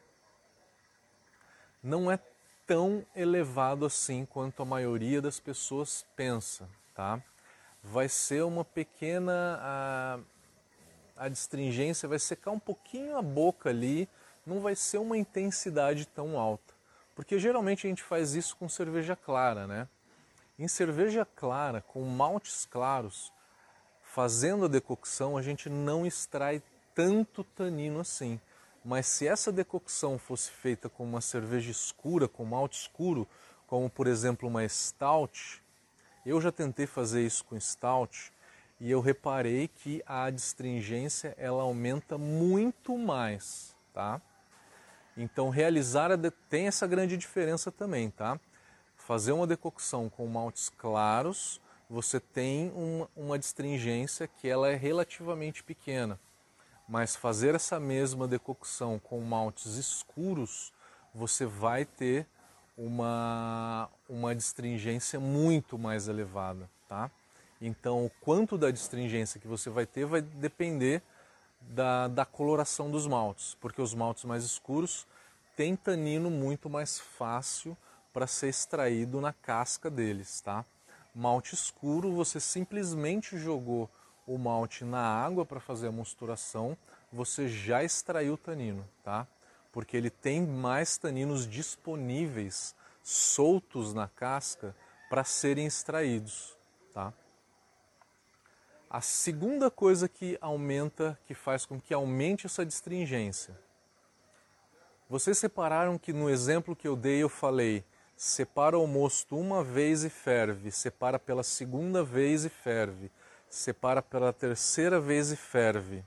Não 1.87 2.11
é 2.11 2.19
tão 2.67 3.07
elevado 3.15 3.87
assim 3.87 4.27
quanto 4.27 4.61
a 4.61 4.67
maioria 4.67 5.23
das 5.23 5.39
pessoas 5.39 6.05
pensa. 6.17 6.69
tá? 6.93 7.23
Vai 7.83 8.09
ser 8.09 8.43
uma 8.43 8.65
pequena 8.65 9.61
a, 9.63 10.19
a 11.17 11.29
distringência 11.29 12.09
vai 12.09 12.19
secar 12.19 12.51
um 12.51 12.59
pouquinho 12.59 13.17
a 13.17 13.23
boca 13.23 13.71
ali, 13.71 14.09
não 14.45 14.61
vai 14.61 14.75
ser 14.75 14.99
uma 14.99 15.17
intensidade 15.17 16.07
tão 16.07 16.37
alta. 16.37 16.75
Porque 17.15 17.39
geralmente 17.39 17.87
a 17.87 17.89
gente 17.89 18.03
faz 18.03 18.35
isso 18.35 18.57
com 18.57 18.69
cerveja 18.69 19.15
clara, 19.15 19.67
né? 19.67 19.89
Em 20.59 20.67
cerveja 20.67 21.25
clara, 21.25 21.81
com 21.81 22.03
maltes 22.03 22.67
claros, 22.67 23.33
fazendo 24.03 24.65
a 24.65 24.69
decocção, 24.69 25.37
a 25.37 25.43
gente 25.43 25.69
não 25.69 26.05
extrai 26.05 26.61
tanto 26.95 27.45
tanino 27.45 28.01
assim. 28.01 28.41
Mas 28.87 29.09
se 29.09 29.27
essa 29.27 29.51
decocção 29.51 30.17
fosse 30.17 30.49
feita 30.49 30.89
com 30.89 31.03
uma 31.03 31.21
cerveja 31.21 31.73
escura, 31.73 32.29
com 32.29 32.45
malte 32.45 32.83
escuro, 32.83 33.27
como 33.67 33.91
por 33.91 34.07
exemplo 34.07 34.49
uma 34.49 34.67
stout, 34.69 35.61
eu 36.25 36.41
já 36.41 36.53
tentei 36.53 36.87
fazer 36.87 37.27
isso 37.27 37.45
com 37.47 37.59
stout 37.59 38.33
e 38.79 38.89
eu 38.89 39.01
reparei 39.01 39.67
que 39.67 40.05
a 40.07 40.23
adstringência 40.23 41.35
ela 41.37 41.65
aumenta 41.65 42.17
muito 42.17 42.97
mais, 42.97 43.75
tá? 43.93 44.23
Então 45.17 45.51
realizar 45.51 46.13
a 46.13 46.17
de... 46.17 46.31
tem 46.31 46.69
essa 46.69 46.87
grande 46.87 47.17
diferença 47.17 47.73
também, 47.73 48.09
tá? 48.09 48.39
Fazer 48.97 49.33
uma 49.33 49.49
decocção 49.49 50.09
com 50.09 50.29
maltes 50.29 50.69
claros, 50.69 51.61
você 51.91 52.21
tem 52.21 52.71
uma, 52.73 53.11
uma 53.17 53.37
distringência 53.37 54.29
que 54.29 54.47
ela 54.47 54.71
é 54.71 54.77
relativamente 54.77 55.65
pequena. 55.65 56.21
Mas 56.89 57.17
fazer 57.17 57.55
essa 57.55 57.81
mesma 57.81 58.29
decocção 58.29 58.99
com 58.99 59.21
maltes 59.21 59.75
escuros, 59.75 60.73
você 61.15 61.45
vai 61.45 61.85
ter 61.85 62.27
uma, 62.77 63.89
uma 64.09 64.35
distringência 64.35 65.19
muito 65.19 65.79
mais 65.79 66.09
elevada, 66.09 66.71
tá? 66.89 67.11
Então, 67.61 68.05
o 68.05 68.11
quanto 68.21 68.59
da 68.59 68.71
distringência 68.71 69.41
que 69.41 69.49
você 69.49 69.71
vai 69.71 69.87
ter 69.87 70.05
vai 70.05 70.21
depender 70.21 71.03
da, 71.61 72.07
da 72.07 72.25
coloração 72.25 72.91
dos 72.91 73.07
maltes, 73.07 73.57
porque 73.61 73.81
os 73.81 73.95
maltes 73.95 74.25
mais 74.25 74.45
escuros 74.45 75.07
têm 75.57 75.75
tanino 75.75 76.31
muito 76.31 76.69
mais 76.69 76.99
fácil 76.99 77.77
para 78.13 78.27
ser 78.27 78.49
extraído 78.49 79.21
na 79.21 79.33
casca 79.33 79.91
deles, 79.91 80.41
tá? 80.41 80.65
Malte 81.15 81.55
escuro, 81.55 82.13
você 82.13 82.39
simplesmente 82.39 83.39
jogou 83.39 83.91
o 84.27 84.37
malte 84.37 84.85
na 84.85 85.01
água 85.01 85.47
para 85.47 85.61
fazer 85.61 85.87
a 85.87 85.93
mosturação, 85.93 86.77
você 87.13 87.49
já 87.49 87.85
extraiu 87.85 88.35
o 88.35 88.39
tanino, 88.39 88.87
tá? 89.05 89.27
Porque 89.73 89.97
ele 89.97 90.11
tem 90.11 90.45
mais 90.45 90.99
taninos 90.99 91.49
disponíveis, 91.49 92.75
soltos 93.03 93.95
na 93.95 94.09
casca, 94.09 94.75
para 95.09 95.23
serem 95.23 95.67
extraídos, 95.67 96.57
tá? 96.93 97.13
A 98.91 99.01
segunda 99.01 99.71
coisa 99.71 100.09
que 100.09 100.37
aumenta, 100.41 101.19
que 101.27 101.35
faz 101.35 101.65
com 101.65 101.81
que 101.81 101.95
aumente 101.95 102.47
essa 102.47 102.67
distringência. 102.67 103.57
Vocês 105.09 105.39
separaram 105.39 105.99
que 105.99 106.13
no 106.13 106.29
exemplo 106.29 106.75
que 106.75 106.89
eu 106.89 106.97
dei 106.97 107.23
eu 107.23 107.29
falei, 107.29 107.85
separa 108.17 108.77
o 108.77 108.87
mosto 108.87 109.39
uma 109.39 109.63
vez 109.63 110.03
e 110.03 110.11
ferve, 110.11 110.73
separa 110.73 111.19
pela 111.19 111.45
segunda 111.45 112.03
vez 112.03 112.45
e 112.45 112.49
ferve 112.49 113.11
separa 113.57 114.03
pela 114.03 114.33
terceira 114.33 115.01
vez 115.01 115.33
e 115.33 115.37
ferve. 115.37 116.05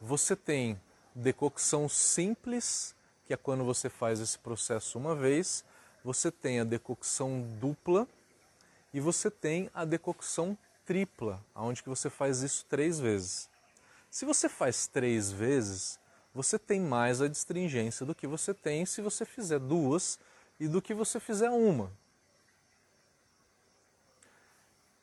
Você 0.00 0.36
tem 0.36 0.78
decocção 1.14 1.88
simples, 1.88 2.94
que 3.26 3.32
é 3.32 3.36
quando 3.36 3.64
você 3.64 3.88
faz 3.88 4.20
esse 4.20 4.38
processo 4.38 4.98
uma 4.98 5.14
vez, 5.14 5.64
você 6.04 6.30
tem 6.30 6.60
a 6.60 6.64
decocção 6.64 7.40
dupla 7.58 8.06
e 8.92 9.00
você 9.00 9.30
tem 9.30 9.70
a 9.74 9.84
decocção 9.84 10.56
tripla, 10.84 11.42
onde 11.54 11.82
que 11.82 11.88
você 11.88 12.10
faz 12.10 12.42
isso 12.42 12.64
três 12.68 13.00
vezes. 13.00 13.48
Se 14.10 14.24
você 14.24 14.48
faz 14.48 14.86
três 14.86 15.32
vezes, 15.32 15.98
você 16.34 16.58
tem 16.58 16.80
mais 16.80 17.20
a 17.20 17.28
distringência 17.28 18.04
do 18.04 18.14
que 18.14 18.26
você 18.26 18.52
tem 18.52 18.84
se 18.84 19.00
você 19.00 19.24
fizer 19.24 19.58
duas 19.58 20.18
e 20.60 20.68
do 20.68 20.82
que 20.82 20.94
você 20.94 21.18
fizer 21.18 21.50
uma. 21.50 21.90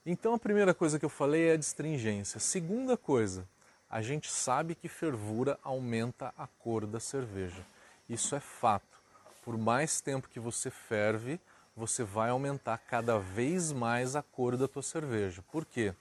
Então 0.06 0.36
a 0.36 0.39
primeira 0.39 0.72
coisa 0.72 1.00
que 1.00 1.06
eu 1.06 1.10
falei 1.10 1.50
é 1.50 1.54
a 1.54 1.58
distringência. 1.58 2.39
Segunda 2.39 2.96
coisa, 2.96 3.48
a 3.89 4.04
gente 4.04 4.32
sabe 4.32 4.76
que 4.76 4.88
fervura 4.88 5.58
aumenta 5.63 6.32
a 6.38 6.46
cor 6.46 6.86
da 6.86 7.00
cerveja. 7.00 7.65
Isso 8.08 8.36
é 8.36 8.39
fato. 8.39 9.00
Por 9.44 9.58
mais 9.58 10.02
tempo 10.02 10.30
que 10.30 10.39
você 10.39 10.70
ferve, 10.70 11.39
você 11.76 12.04
vai 12.04 12.30
aumentar 12.30 12.78
cada 12.78 13.18
vez 13.18 13.72
mais 13.72 14.15
a 14.15 14.22
cor 14.22 14.56
da 14.56 14.68
tua 14.68 14.84
cerveja. 14.84 15.44
Por 15.52 15.65
quê? 15.65 15.91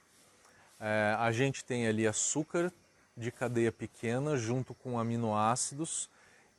É, 0.79 1.15
a 1.17 1.31
gente 1.31 1.65
tem 1.65 1.87
ali 1.87 2.05
açúcar 2.05 2.71
de 3.17 3.31
cadeia 3.31 3.71
pequena 3.71 4.37
junto 4.37 4.75
com 4.75 4.99
aminoácidos 4.99 6.09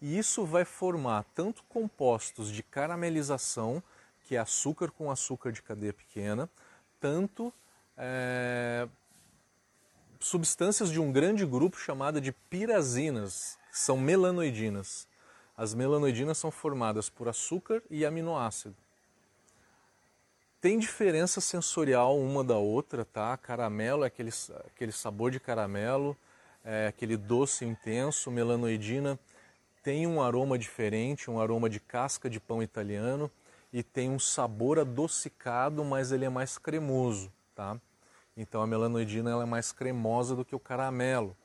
e 0.02 0.18
isso 0.18 0.44
vai 0.44 0.64
formar 0.64 1.24
tanto 1.32 1.62
compostos 1.68 2.50
de 2.50 2.64
caramelização, 2.64 3.80
que 4.24 4.34
é 4.34 4.38
açúcar 4.38 4.90
com 4.90 5.12
açúcar 5.12 5.52
de 5.52 5.62
cadeia 5.62 5.92
pequena, 5.92 6.50
tanto 7.00 7.52
é, 7.96 8.88
substâncias 10.20 10.90
de 10.90 11.00
um 11.00 11.12
grande 11.12 11.44
grupo 11.44 11.78
chamada 11.78 12.20
de 12.20 12.32
pirazinas, 12.32 13.58
que 13.70 13.78
são 13.78 13.96
melanoidinas. 13.96 15.06
As 15.56 15.74
melanoidinas 15.74 16.38
são 16.38 16.50
formadas 16.50 17.08
por 17.08 17.28
açúcar 17.28 17.82
e 17.90 18.04
aminoácido. 18.04 18.76
Tem 20.60 20.78
diferença 20.78 21.40
sensorial 21.40 22.18
uma 22.18 22.42
da 22.42 22.56
outra, 22.56 23.04
tá? 23.04 23.36
Caramelo 23.36 24.04
é 24.04 24.06
aquele, 24.08 24.30
aquele 24.66 24.92
sabor 24.92 25.30
de 25.30 25.38
caramelo, 25.38 26.16
é 26.64 26.88
aquele 26.88 27.16
doce 27.16 27.64
intenso, 27.64 28.30
melanoidina 28.30 29.18
tem 29.86 30.04
um 30.04 30.20
aroma 30.20 30.58
diferente, 30.58 31.30
um 31.30 31.38
aroma 31.38 31.70
de 31.70 31.78
casca 31.78 32.28
de 32.28 32.40
pão 32.40 32.60
italiano 32.60 33.30
e 33.76 33.82
tem 33.82 34.08
um 34.08 34.18
sabor 34.18 34.78
adocicado, 34.78 35.84
mas 35.84 36.10
ele 36.10 36.24
é 36.24 36.30
mais 36.30 36.56
cremoso, 36.56 37.30
tá? 37.54 37.78
Então 38.34 38.62
a 38.62 38.66
melanoidina 38.66 39.30
ela 39.30 39.42
é 39.42 39.46
mais 39.46 39.70
cremosa 39.70 40.34
do 40.34 40.46
que 40.46 40.56
o 40.56 40.58
caramelo. 40.58 41.36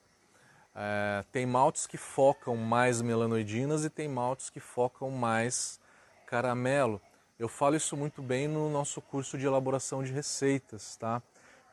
É, 0.74 1.26
tem 1.30 1.46
maltes 1.46 1.86
que 1.86 1.98
focam 1.98 2.56
mais 2.56 3.02
melanoidinas 3.02 3.84
e 3.84 3.90
tem 3.90 4.08
maltes 4.08 4.50
que 4.50 4.62
focam 4.62 5.12
mais 5.12 5.78
caramelo. 6.26 7.02
Eu 7.38 7.50
falo 7.50 7.76
isso 7.76 7.98
muito 7.98 8.22
bem 8.22 8.48
no 8.48 8.70
nosso 8.70 9.02
curso 9.02 9.38
de 9.38 9.46
elaboração 9.46 10.02
de 10.02 10.14
receitas, 10.14 10.96
tá? 10.96 11.22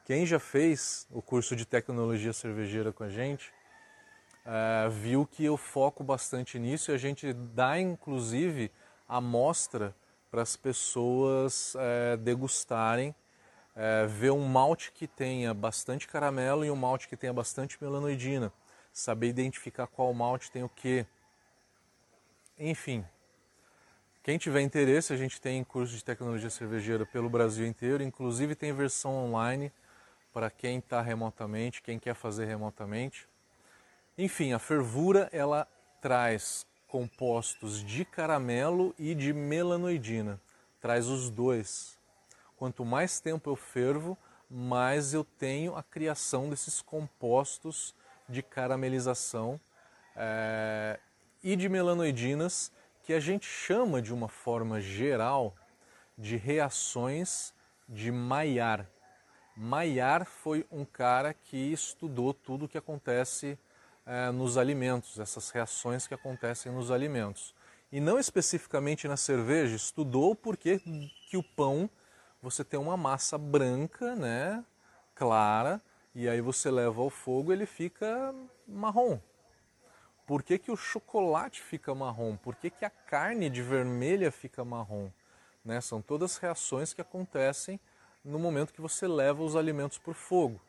Quem 0.05 0.27
já 0.27 0.41
fez 0.41 1.07
o 1.13 1.23
curso 1.23 1.55
de 1.55 1.65
tecnologia 1.65 2.33
cervejeira 2.33 2.93
com 2.93 3.05
a 3.05 3.09
gente, 3.09 3.53
é, 4.45 4.89
viu 4.89 5.25
que 5.25 5.45
eu 5.45 5.57
foco 5.57 6.03
bastante 6.03 6.59
nisso 6.59 6.91
e 6.91 6.95
a 6.97 6.99
gente 6.99 7.33
dá 7.33 7.79
inclusive 7.79 8.73
amostra 9.09 9.95
para 10.31 10.43
as 10.43 10.57
pessoas 10.57 11.75
é, 11.79 12.17
degustarem, 12.17 13.15
é, 13.75 14.07
ver 14.07 14.31
um 14.31 14.47
malte 14.47 14.93
que 14.93 15.07
tenha 15.07 15.55
bastante 15.55 16.07
caramelo 16.07 16.65
e 16.65 16.71
um 16.71 16.77
malte 16.77 17.09
que 17.09 17.17
tenha 17.17 17.33
bastante 17.33 17.79
melanoidina, 17.81 18.53
saber 18.93 19.29
identificar 19.29 19.87
qual 19.87 20.13
malte 20.13 20.51
tem 20.51 20.63
o 20.63 20.69
que. 20.69 21.07
Enfim, 22.59 23.05
quem 24.23 24.37
tiver 24.37 24.61
interesse, 24.61 25.13
a 25.13 25.17
gente 25.17 25.41
tem 25.41 25.65
curso 25.65 25.97
de 25.97 26.05
tecnologia 26.05 26.51
cervejeira 26.51 27.07
pelo 27.07 27.31
Brasil 27.31 27.67
inteiro, 27.67 28.03
inclusive 28.03 28.55
tem 28.55 28.73
versão 28.75 29.17
online 29.17 29.73
para 30.35 30.51
quem 30.51 30.79
está 30.79 31.01
remotamente, 31.01 31.81
quem 31.81 31.99
quer 31.99 32.15
fazer 32.15 32.45
remotamente. 32.45 33.27
Enfim, 34.19 34.53
a 34.53 34.59
fervura 34.59 35.31
ela 35.33 35.67
traz 36.01 36.67
compostos 36.89 37.85
de 37.85 38.05
caramelo 38.05 38.95
e 38.99 39.15
de 39.15 39.33
melanoidina. 39.33 40.41
Traz 40.81 41.07
os 41.07 41.31
dois. 41.31 41.99
Quanto 42.57 42.85
mais 42.85 43.21
tempo 43.21 43.51
eu 43.51 43.55
fervo, 43.55 44.19
mais 44.51 45.13
eu 45.13 45.23
tenho 45.23 45.77
a 45.77 45.83
criação 45.83 46.49
desses 46.49 46.81
compostos 46.81 47.95
de 48.29 48.43
caramelização 48.43 49.61
é, 50.17 50.99
e 51.43 51.55
de 51.55 51.69
melanoidinas 51.69 52.73
que 53.05 53.13
a 53.13 53.21
gente 53.21 53.47
chama 53.47 54.03
de 54.03 54.13
uma 54.13 54.29
forma 54.29 54.81
geral 54.81 55.55
de 56.17 56.37
reações 56.37 57.55
de 57.89 58.11
Maillard. 58.11 58.87
Maillard 59.57 60.25
foi 60.25 60.67
um 60.71 60.85
cara 60.85 61.33
que 61.33 61.57
estudou 61.57 62.33
tudo 62.35 62.65
o 62.65 62.69
que 62.69 62.79
acontece 62.79 63.59
é, 64.09 64.31
nos 64.31 64.57
alimentos, 64.57 65.19
essas 65.19 65.51
reações 65.51 66.07
que 66.07 66.15
acontecem 66.15 66.73
nos 66.73 66.91
alimentos. 66.91 67.55
E 67.93 68.01
não 68.01 68.19
especificamente 68.19 69.07
na 69.07 69.17
cerveja, 69.17 69.77
estudou 69.77 70.35
porque 70.35 70.81
que 71.29 71.37
o 71.37 71.43
pão 71.43 71.89
você 72.41 72.65
tem 72.65 72.81
uma 72.81 72.97
massa 72.97 73.37
branca, 73.37 74.17
né, 74.17 74.65
clara, 75.15 75.83
e 76.15 76.29
aí 76.29 76.41
você 76.41 76.71
leva 76.71 77.03
ao 77.03 77.11
fogo 77.11 77.53
ele 77.53 77.67
fica 77.67 78.35
marrom. 78.67 79.21
Por 80.27 80.43
que, 80.43 80.59
que 80.59 80.71
o 80.71 80.77
chocolate 80.77 81.61
fica 81.63 81.95
marrom? 81.95 82.37
Por 82.37 82.55
que, 82.55 82.71
que 82.71 82.85
a 82.85 82.91
carne 82.91 83.51
de 83.51 83.63
vermelha 83.63 84.31
fica 84.31 84.65
marrom? 84.65 85.11
Né? 85.65 85.81
São 85.81 86.01
todas 86.01 86.37
reações 86.37 86.93
que 86.93 87.01
acontecem 87.01 87.81
no 88.25 88.39
momento 88.39 88.73
que 88.73 88.81
você 88.81 89.07
leva 89.07 89.43
os 89.43 89.57
alimentos 89.57 89.99
por 89.99 90.15
fogo. 90.15 90.61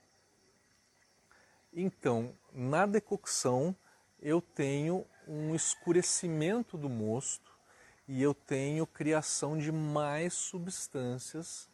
Então, 1.73 2.33
na 2.51 2.85
decocção, 2.85 3.75
eu 4.19 4.41
tenho 4.41 5.05
um 5.27 5.53
escurecimento 5.53 6.77
do 6.77 6.89
mosto 6.89 7.51
e 8.07 8.23
eu 8.23 8.33
tenho 8.33 8.87
criação 8.87 9.57
de 9.57 9.71
mais 9.71 10.33
substâncias 10.33 11.69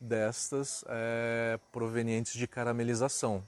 destas 0.00 0.84
é, 0.88 1.58
provenientes 1.72 2.34
de 2.34 2.46
caramelização. 2.46 3.42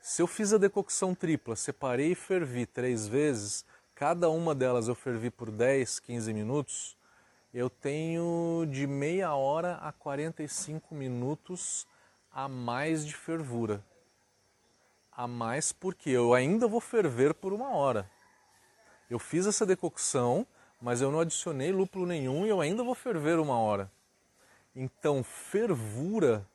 Se 0.00 0.22
eu 0.22 0.26
fiz 0.28 0.52
a 0.52 0.58
decocção 0.58 1.16
tripla, 1.16 1.56
separei 1.56 2.12
e 2.12 2.14
fervi 2.14 2.64
três 2.64 3.08
vezes, 3.08 3.64
cada 3.92 4.30
uma 4.30 4.54
delas 4.54 4.86
eu 4.86 4.94
fervi 4.94 5.30
por 5.30 5.50
10, 5.50 5.98
15 5.98 6.32
minutos, 6.32 6.96
eu 7.52 7.68
tenho 7.68 8.66
de 8.70 8.86
meia 8.86 9.34
hora 9.34 9.76
a 9.78 9.90
45 9.90 10.94
minutos 10.94 11.86
a 12.30 12.48
mais 12.48 13.04
de 13.04 13.16
fervura. 13.16 13.82
A 15.16 15.26
mais 15.26 15.72
porque 15.72 16.10
eu 16.10 16.34
ainda 16.34 16.68
vou 16.68 16.80
ferver 16.80 17.32
por 17.32 17.54
uma 17.54 17.70
hora. 17.70 18.10
Eu 19.08 19.18
fiz 19.18 19.46
essa 19.46 19.64
decocção, 19.64 20.46
mas 20.78 21.00
eu 21.00 21.10
não 21.10 21.20
adicionei 21.20 21.72
lúpulo 21.72 22.04
nenhum 22.04 22.44
e 22.44 22.50
eu 22.50 22.60
ainda 22.60 22.84
vou 22.84 22.94
ferver 22.94 23.38
uma 23.38 23.58
hora. 23.58 23.90
Então, 24.74 25.24
fervura 25.24 26.46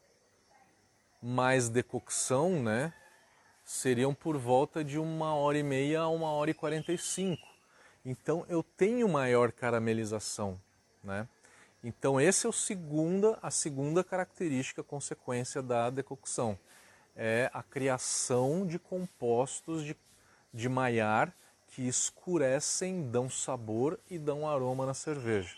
mais 1.19 1.69
decocção, 1.69 2.61
né? 2.61 2.93
Seriam 3.65 4.13
por 4.13 4.37
volta 4.37 4.83
de 4.83 4.99
uma 4.99 5.33
hora 5.33 5.57
e 5.57 5.63
meia 5.63 6.01
a 6.01 6.09
uma 6.09 6.29
hora 6.29 6.51
e 6.51 6.53
quarenta 6.53 6.91
e 6.91 6.99
cinco. 6.99 7.47
Então, 8.05 8.45
eu 8.47 8.61
tenho 8.61 9.09
maior 9.09 9.51
caramelização, 9.51 10.61
né? 11.03 11.27
Então, 11.83 12.21
esse 12.21 12.45
é 12.45 12.49
o 12.49 12.53
segunda, 12.53 13.39
a 13.41 13.49
segunda 13.49 14.03
característica, 14.03 14.83
consequência 14.83 15.63
da 15.63 15.89
decocção. 15.89 16.59
É 17.15 17.49
a 17.53 17.61
criação 17.61 18.65
de 18.65 18.79
compostos 18.79 19.83
de, 19.83 19.95
de 20.53 20.69
maiar 20.69 21.33
que 21.67 21.87
escurecem, 21.87 23.09
dão 23.09 23.29
sabor 23.29 23.99
e 24.09 24.17
dão 24.17 24.47
aroma 24.47 24.85
na 24.85 24.93
cerveja. 24.93 25.55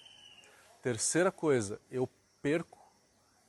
Terceira 0.81 1.31
coisa, 1.31 1.79
eu 1.89 2.09
perco 2.41 2.79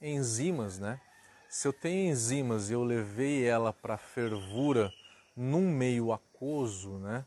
enzimas, 0.00 0.78
né? 0.78 1.00
Se 1.48 1.68
eu 1.68 1.72
tenho 1.72 2.10
enzimas 2.10 2.70
e 2.70 2.72
eu 2.72 2.82
levei 2.82 3.46
ela 3.46 3.72
para 3.72 3.96
fervura 3.96 4.92
num 5.36 5.68
meio 5.70 6.12
aquoso, 6.12 6.98
né? 6.98 7.24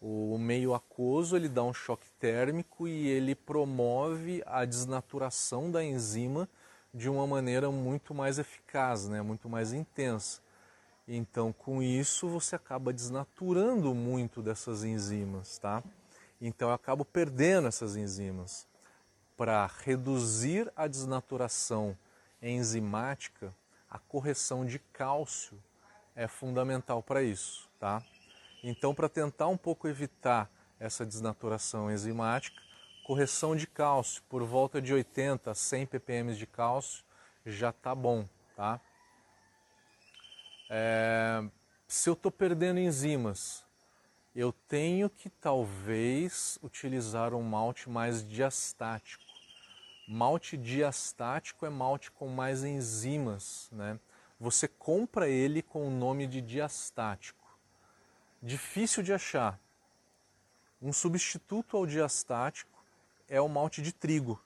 O 0.00 0.38
meio 0.38 0.74
aquoso 0.74 1.34
ele 1.34 1.48
dá 1.48 1.64
um 1.64 1.74
choque 1.74 2.08
térmico 2.20 2.86
e 2.86 3.08
ele 3.08 3.34
promove 3.34 4.42
a 4.46 4.64
desnaturação 4.64 5.70
da 5.70 5.82
enzima 5.82 6.48
de 6.92 7.08
uma 7.08 7.26
maneira 7.26 7.70
muito 7.70 8.14
mais 8.14 8.38
eficaz, 8.38 9.08
né? 9.08 9.22
Muito 9.22 9.48
mais 9.48 9.72
intensa. 9.72 10.40
Então, 11.06 11.52
com 11.52 11.82
isso, 11.82 12.28
você 12.28 12.56
acaba 12.56 12.92
desnaturando 12.92 13.94
muito 13.94 14.42
dessas 14.42 14.84
enzimas, 14.84 15.58
tá? 15.58 15.82
Então, 16.40 16.68
eu 16.68 16.74
acabo 16.74 17.04
perdendo 17.04 17.68
essas 17.68 17.96
enzimas. 17.96 18.66
Para 19.36 19.66
reduzir 19.84 20.70
a 20.76 20.86
desnaturação 20.86 21.96
enzimática, 22.42 23.54
a 23.88 23.98
correção 23.98 24.66
de 24.66 24.78
cálcio 24.78 25.58
é 26.14 26.26
fundamental 26.26 27.02
para 27.02 27.22
isso, 27.22 27.68
tá? 27.78 28.02
Então, 28.62 28.94
para 28.94 29.08
tentar 29.08 29.46
um 29.48 29.56
pouco 29.56 29.88
evitar 29.88 30.50
essa 30.80 31.06
desnaturação 31.06 31.90
enzimática, 31.90 32.60
correção 33.08 33.56
de 33.56 33.66
cálcio 33.66 34.22
por 34.28 34.44
volta 34.44 34.82
de 34.82 34.92
80 34.92 35.50
a 35.50 35.54
100 35.54 35.86
ppm 35.86 36.34
de 36.34 36.46
cálcio 36.46 37.02
já 37.46 37.72
tá 37.72 37.94
bom, 37.94 38.28
tá? 38.54 38.78
É, 40.68 41.42
se 41.86 42.10
eu 42.10 42.12
estou 42.12 42.30
perdendo 42.30 42.78
enzimas, 42.78 43.64
eu 44.36 44.52
tenho 44.52 45.08
que 45.08 45.30
talvez 45.30 46.58
utilizar 46.62 47.32
um 47.32 47.42
malte 47.42 47.88
mais 47.88 48.22
diastático. 48.28 49.24
Malte 50.06 50.58
diastático 50.58 51.64
é 51.64 51.70
malte 51.70 52.10
com 52.10 52.28
mais 52.28 52.62
enzimas, 52.62 53.70
né? 53.72 53.98
Você 54.38 54.68
compra 54.68 55.30
ele 55.30 55.62
com 55.62 55.88
o 55.88 55.90
nome 55.90 56.26
de 56.26 56.42
diastático. 56.42 57.56
Difícil 58.42 59.02
de 59.02 59.14
achar. 59.14 59.58
Um 60.80 60.92
substituto 60.92 61.74
ao 61.74 61.86
diastático 61.86 62.77
é 63.28 63.40
o 63.40 63.48
malte 63.48 63.82
de 63.82 63.92
trigo. 63.92 64.40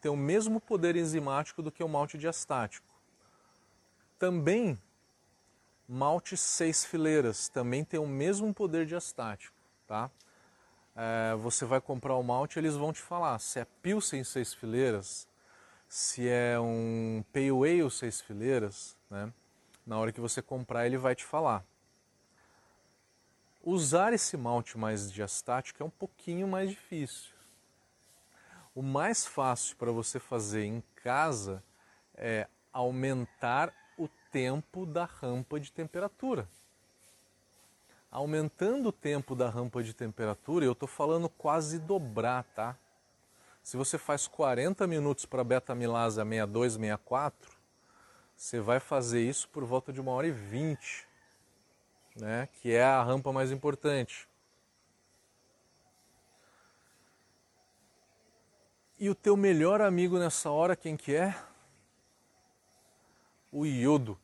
Tem 0.00 0.10
o 0.10 0.16
mesmo 0.16 0.60
poder 0.60 0.96
enzimático 0.96 1.62
do 1.62 1.72
que 1.72 1.82
o 1.82 1.88
malte 1.88 2.18
diastático. 2.18 2.86
Também 4.18 4.78
malte 5.88 6.36
seis 6.36 6.84
fileiras 6.84 7.48
também 7.48 7.84
tem 7.84 8.00
o 8.00 8.06
mesmo 8.06 8.52
poder 8.54 8.86
diastático, 8.86 9.56
tá? 9.86 10.10
É, 10.96 11.34
você 11.36 11.64
vai 11.64 11.80
comprar 11.80 12.14
o 12.14 12.22
malte, 12.22 12.58
eles 12.58 12.74
vão 12.74 12.92
te 12.92 13.00
falar 13.00 13.38
se 13.38 13.58
é 13.60 13.66
Pilsen 13.82 14.22
seis 14.24 14.54
fileiras, 14.54 15.28
se 15.88 16.28
é 16.28 16.58
um 16.58 17.24
Pale 17.32 17.50
Ale 17.50 17.90
seis 17.90 18.20
fileiras, 18.20 18.96
né? 19.10 19.32
Na 19.86 19.98
hora 19.98 20.12
que 20.12 20.20
você 20.20 20.40
comprar, 20.40 20.86
ele 20.86 20.96
vai 20.96 21.14
te 21.14 21.24
falar. 21.24 21.64
Usar 23.62 24.12
esse 24.12 24.36
malte 24.36 24.78
mais 24.78 25.12
diastático 25.12 25.82
é 25.82 25.86
um 25.86 25.90
pouquinho 25.90 26.46
mais 26.46 26.70
difícil. 26.70 27.33
O 28.74 28.82
mais 28.82 29.24
fácil 29.24 29.76
para 29.76 29.92
você 29.92 30.18
fazer 30.18 30.64
em 30.64 30.82
casa 30.96 31.62
é 32.16 32.48
aumentar 32.72 33.72
tempo 34.34 34.84
da 34.84 35.04
rampa 35.04 35.60
de 35.60 35.70
temperatura. 35.70 36.48
Aumentando 38.10 38.88
o 38.88 38.92
tempo 38.92 39.36
da 39.36 39.48
rampa 39.48 39.80
de 39.80 39.94
temperatura, 39.94 40.64
eu 40.64 40.72
estou 40.72 40.88
falando 40.88 41.28
quase 41.28 41.78
dobrar, 41.78 42.42
tá? 42.52 42.76
Se 43.62 43.76
você 43.76 43.96
faz 43.96 44.26
40 44.26 44.88
minutos 44.88 45.24
para 45.24 45.44
beta-milase 45.44 46.20
a 46.20 46.24
62, 46.24 46.72
64, 46.72 47.52
você 48.36 48.58
vai 48.58 48.80
fazer 48.80 49.22
isso 49.22 49.48
por 49.50 49.64
volta 49.64 49.92
de 49.92 50.00
uma 50.00 50.10
hora 50.10 50.26
e 50.26 50.32
20, 50.32 51.06
né? 52.16 52.48
que 52.60 52.72
é 52.72 52.82
a 52.82 53.04
rampa 53.04 53.32
mais 53.32 53.52
importante. 53.52 54.28
E 58.96 59.10
o 59.10 59.14
teu 59.14 59.36
melhor 59.36 59.80
amigo 59.80 60.18
nessa 60.18 60.50
hora, 60.50 60.76
quem 60.76 60.96
que 60.96 61.14
é? 61.14 61.36
O 63.50 63.66
iodo 63.66 64.18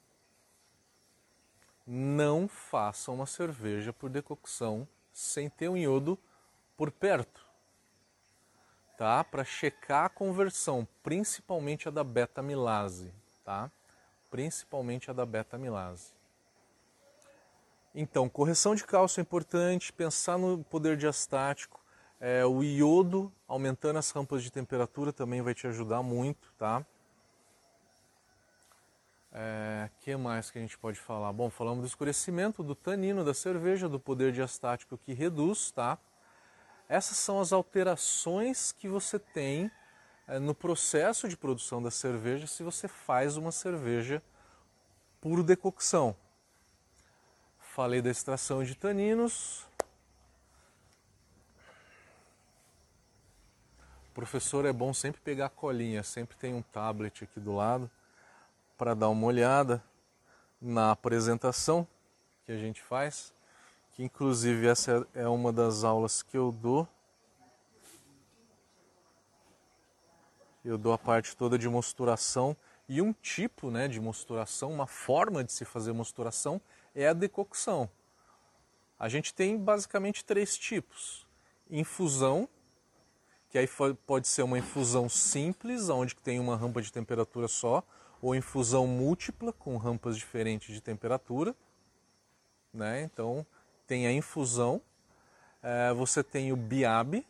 não 1.84 2.46
faça 2.46 3.10
uma 3.10 3.26
cerveja 3.26 3.92
por 3.92 4.08
decocção 4.08 4.86
sem 5.12 5.50
ter 5.50 5.68
um 5.68 5.76
iodo 5.76 6.16
por 6.76 6.92
perto. 6.92 7.44
Tá? 8.96 9.24
Para 9.24 9.44
checar 9.44 10.04
a 10.04 10.08
conversão, 10.08 10.86
principalmente 11.02 11.88
a 11.88 11.90
da 11.90 12.04
beta-milase, 12.04 13.12
tá? 13.44 13.70
Principalmente 14.30 15.10
a 15.10 15.12
da 15.12 15.26
beta-milase. 15.26 16.12
Então, 17.92 18.28
correção 18.28 18.74
de 18.74 18.84
cálcio 18.84 19.20
é 19.20 19.22
importante, 19.22 19.92
pensar 19.92 20.38
no 20.38 20.62
poder 20.62 20.96
diastático, 20.96 21.79
é, 22.20 22.44
o 22.44 22.62
iodo 22.62 23.32
aumentando 23.48 23.98
as 23.98 24.10
rampas 24.10 24.42
de 24.42 24.52
temperatura 24.52 25.12
também 25.12 25.40
vai 25.40 25.54
te 25.54 25.66
ajudar 25.66 26.02
muito, 26.02 26.52
tá? 26.58 26.84
É, 29.32 29.88
que 30.00 30.14
mais 30.16 30.50
que 30.50 30.58
a 30.58 30.60
gente 30.60 30.76
pode 30.76 30.98
falar? 30.98 31.32
Bom, 31.32 31.48
falamos 31.48 31.82
do 31.82 31.86
escurecimento, 31.86 32.62
do 32.62 32.74
tanino 32.74 33.24
da 33.24 33.32
cerveja, 33.32 33.88
do 33.88 33.98
poder 33.98 34.32
diastático 34.32 34.98
que 34.98 35.14
reduz, 35.14 35.70
tá? 35.70 35.98
Essas 36.88 37.16
são 37.16 37.40
as 37.40 37.52
alterações 37.52 38.72
que 38.72 38.88
você 38.88 39.18
tem 39.18 39.70
é, 40.26 40.38
no 40.38 40.54
processo 40.54 41.28
de 41.28 41.36
produção 41.36 41.82
da 41.82 41.90
cerveja 41.90 42.46
se 42.46 42.62
você 42.62 42.86
faz 42.86 43.36
uma 43.36 43.52
cerveja 43.52 44.20
por 45.20 45.42
decocção. 45.42 46.16
Falei 47.60 48.02
da 48.02 48.10
extração 48.10 48.64
de 48.64 48.74
taninos. 48.74 49.69
Professor, 54.20 54.66
é 54.66 54.72
bom 54.72 54.92
sempre 54.92 55.18
pegar 55.18 55.46
a 55.46 55.48
colinha, 55.48 56.02
sempre 56.02 56.36
tem 56.36 56.52
um 56.52 56.60
tablet 56.60 57.24
aqui 57.24 57.40
do 57.40 57.54
lado 57.54 57.90
para 58.76 58.92
dar 58.92 59.08
uma 59.08 59.26
olhada 59.26 59.82
na 60.60 60.90
apresentação 60.90 61.88
que 62.44 62.52
a 62.52 62.58
gente 62.58 62.82
faz, 62.82 63.32
que 63.92 64.02
inclusive 64.04 64.66
essa 64.66 65.08
é 65.14 65.26
uma 65.26 65.50
das 65.50 65.84
aulas 65.84 66.22
que 66.22 66.36
eu 66.36 66.52
dou. 66.52 66.86
Eu 70.62 70.76
dou 70.76 70.92
a 70.92 70.98
parte 70.98 71.34
toda 71.34 71.58
de 71.58 71.66
mosturação 71.66 72.54
e 72.86 73.00
um 73.00 73.14
tipo 73.14 73.70
né, 73.70 73.88
de 73.88 73.98
mosturação, 73.98 74.70
uma 74.70 74.86
forma 74.86 75.42
de 75.42 75.50
se 75.50 75.64
fazer 75.64 75.94
mosturação 75.94 76.60
é 76.94 77.08
a 77.08 77.14
decocção. 77.14 77.88
A 78.98 79.08
gente 79.08 79.32
tem 79.32 79.56
basicamente 79.56 80.22
três 80.22 80.58
tipos: 80.58 81.26
infusão, 81.70 82.46
que 83.50 83.58
aí 83.58 83.68
pode 84.06 84.28
ser 84.28 84.42
uma 84.42 84.58
infusão 84.58 85.08
simples, 85.08 85.88
onde 85.88 86.14
tem 86.14 86.38
uma 86.38 86.56
rampa 86.56 86.80
de 86.80 86.92
temperatura 86.92 87.48
só, 87.48 87.82
ou 88.22 88.34
infusão 88.34 88.86
múltipla, 88.86 89.52
com 89.52 89.76
rampas 89.76 90.16
diferentes 90.16 90.72
de 90.72 90.80
temperatura. 90.80 91.54
Né? 92.72 93.02
Então, 93.02 93.44
tem 93.88 94.06
a 94.06 94.12
infusão. 94.12 94.80
É, 95.60 95.92
você 95.92 96.22
tem 96.22 96.52
o 96.52 96.56
BIAB, 96.56 97.26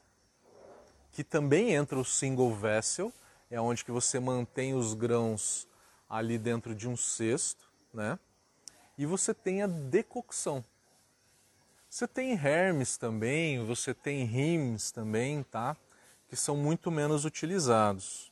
que 1.11 1.24
também 1.24 1.72
entra 1.72 1.98
o 1.98 2.04
single 2.04 2.54
vessel, 2.54 3.11
é 3.50 3.59
onde 3.59 3.83
que 3.83 3.90
você 3.90 4.20
mantém 4.20 4.74
os 4.74 4.92
grãos 4.92 5.66
ali 6.09 6.37
dentro 6.38 6.74
de 6.74 6.87
um 6.87 6.96
cesto, 6.96 7.68
né? 7.92 8.18
E 8.96 9.06
você 9.06 9.33
tem 9.33 9.62
a 9.62 9.66
decocção. 9.66 10.64
Você 11.88 12.06
tem 12.06 12.33
Hermes 12.33 12.96
também, 12.96 13.64
você 13.64 13.92
tem 13.94 14.24
Rims 14.24 14.92
também, 14.92 15.42
tá? 15.42 15.76
Que 16.30 16.36
são 16.36 16.56
muito 16.56 16.90
menos 16.90 17.26
utilizados. 17.26 18.30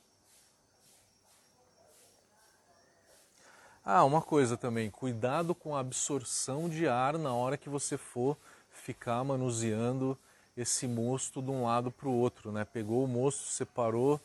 Ah, 3.83 4.05
uma 4.05 4.21
coisa 4.21 4.55
também, 4.55 4.89
cuidado 4.89 5.53
com 5.53 5.75
a 5.75 5.81
absorção 5.81 6.69
de 6.69 6.87
ar 6.87 7.17
na 7.17 7.33
hora 7.33 7.57
que 7.57 7.67
você 7.67 7.97
for 7.97 8.37
ficar 8.71 9.23
manuseando 9.23 10.17
esse 10.55 10.87
mosto 10.87 11.41
de 11.41 11.51
um 11.51 11.65
lado 11.65 11.91
para 11.91 12.07
o 12.07 12.17
outro, 12.17 12.51
né? 12.51 12.63
Pegou 12.63 13.03
o 13.03 13.07
mosto, 13.07 13.43
separou, 13.43 14.19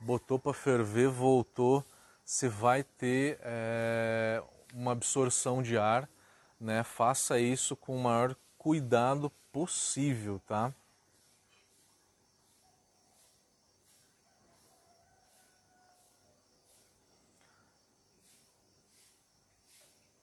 botou 0.00 0.38
para 0.38 0.54
ferver, 0.54 1.08
voltou, 1.08 1.84
você 2.24 2.48
vai 2.48 2.84
ter 2.84 3.40
é, 3.42 4.40
uma 4.72 4.92
absorção 4.92 5.62
de 5.62 5.76
ar, 5.76 6.08
né? 6.60 6.84
Faça 6.84 7.40
isso 7.40 7.74
com 7.74 7.96
o 7.96 8.02
maior 8.02 8.36
cuidado 8.56 9.32
possível, 9.52 10.40
tá? 10.46 10.72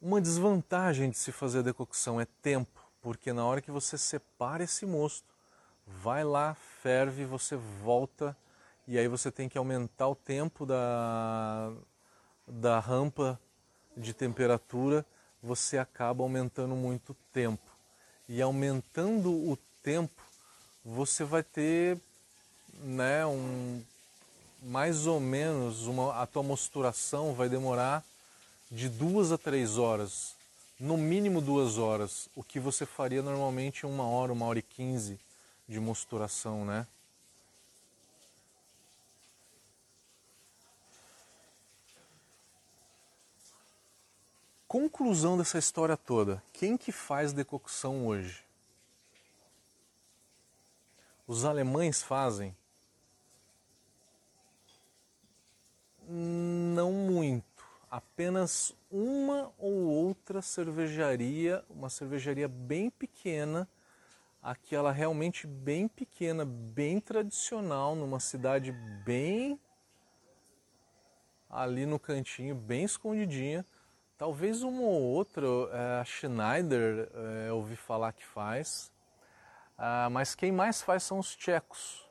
Uma 0.06 0.20
desvantagem 0.20 1.10
de 1.10 1.18
se 1.18 1.32
fazer 1.32 1.64
decocção 1.64 2.20
é 2.20 2.28
tempo, 2.42 2.84
porque 3.02 3.32
na 3.32 3.46
hora 3.46 3.62
que 3.62 3.72
você 3.72 3.98
separa 3.98 4.62
esse 4.62 4.86
mosto, 4.86 5.34
vai 5.88 6.26
lá, 6.26 6.58
ferve, 6.82 7.24
você 7.24 7.56
volta 7.56 8.36
e 8.86 8.98
aí 8.98 9.08
você 9.08 9.32
tem 9.32 9.48
que 9.48 9.58
aumentar 9.58 10.10
o 10.10 10.14
tempo 10.14 10.66
da, 10.66 11.72
da 12.46 12.82
rampa 12.82 13.40
de 13.96 14.14
temperatura, 14.14 15.06
você 15.42 15.78
acaba 15.78 16.22
aumentando 16.22 16.76
muito 16.76 17.14
o 17.14 17.18
tempo. 17.32 17.72
E 18.28 18.42
aumentando 18.42 19.32
o 19.32 19.58
tempo, 19.82 20.22
você 20.84 21.24
vai 21.24 21.44
ter 21.44 21.98
né, 22.74 23.26
um, 23.26 23.82
mais 24.64 25.08
ou 25.08 25.22
menos 25.22 25.88
uma, 25.88 26.22
a 26.22 26.28
tua 26.28 26.44
mosturação 26.44 27.34
vai 27.34 27.48
demorar 27.48 28.04
de 28.74 28.90
duas 28.90 29.32
a 29.32 29.38
três 29.38 29.78
horas, 29.78 30.36
no 30.80 30.98
mínimo 30.98 31.40
duas 31.40 31.78
horas, 31.78 32.28
o 32.36 32.44
que 32.44 32.60
você 32.60 32.88
faria 32.88 33.22
normalmente 33.22 33.86
em 33.86 33.90
uma 33.90 34.04
hora, 34.04 34.34
uma 34.34 34.48
hora 34.48 34.58
e 34.58 34.64
quinze 34.64 35.20
de 35.70 35.80
mosturação, 35.80 36.66
né? 36.66 36.88
Conclusão 44.68 45.38
dessa 45.38 45.60
história 45.60 45.96
toda. 45.96 46.42
Quem 46.52 46.76
que 46.76 46.92
faz 46.92 47.32
decocção 47.32 48.08
hoje? 48.08 48.44
Os 51.28 51.46
alemães 51.46 52.02
fazem? 52.02 52.56
Não 56.10 56.92
muito. 56.92 57.53
Apenas 57.94 58.76
uma 58.90 59.54
ou 59.56 59.72
outra 59.72 60.42
cervejaria, 60.42 61.64
uma 61.70 61.92
cervejaria 61.92 62.48
bem 62.48 62.90
pequena, 62.90 63.70
aquela 64.42 64.92
realmente 64.92 65.46
bem 65.46 65.88
pequena, 65.88 66.44
bem 66.44 67.00
tradicional, 67.00 67.96
numa 67.96 68.20
cidade 68.20 68.72
bem 69.06 69.60
ali 71.48 71.86
no 71.86 72.00
cantinho, 72.00 72.56
bem 72.56 72.84
escondidinha, 72.84 73.64
Talvez 74.18 74.64
uma 74.64 74.82
ou 74.82 75.02
outra, 75.02 75.46
é, 75.46 76.00
a 76.00 76.06
Schneider, 76.06 77.12
é, 77.14 77.52
ouvi 77.52 77.76
falar 77.76 78.14
que 78.14 78.26
faz, 78.26 78.92
ah, 79.78 80.10
mas 80.10 80.34
quem 80.34 80.52
mais 80.52 80.82
faz 80.82 81.04
são 81.04 81.20
os 81.20 81.36
tchecos. 81.36 82.10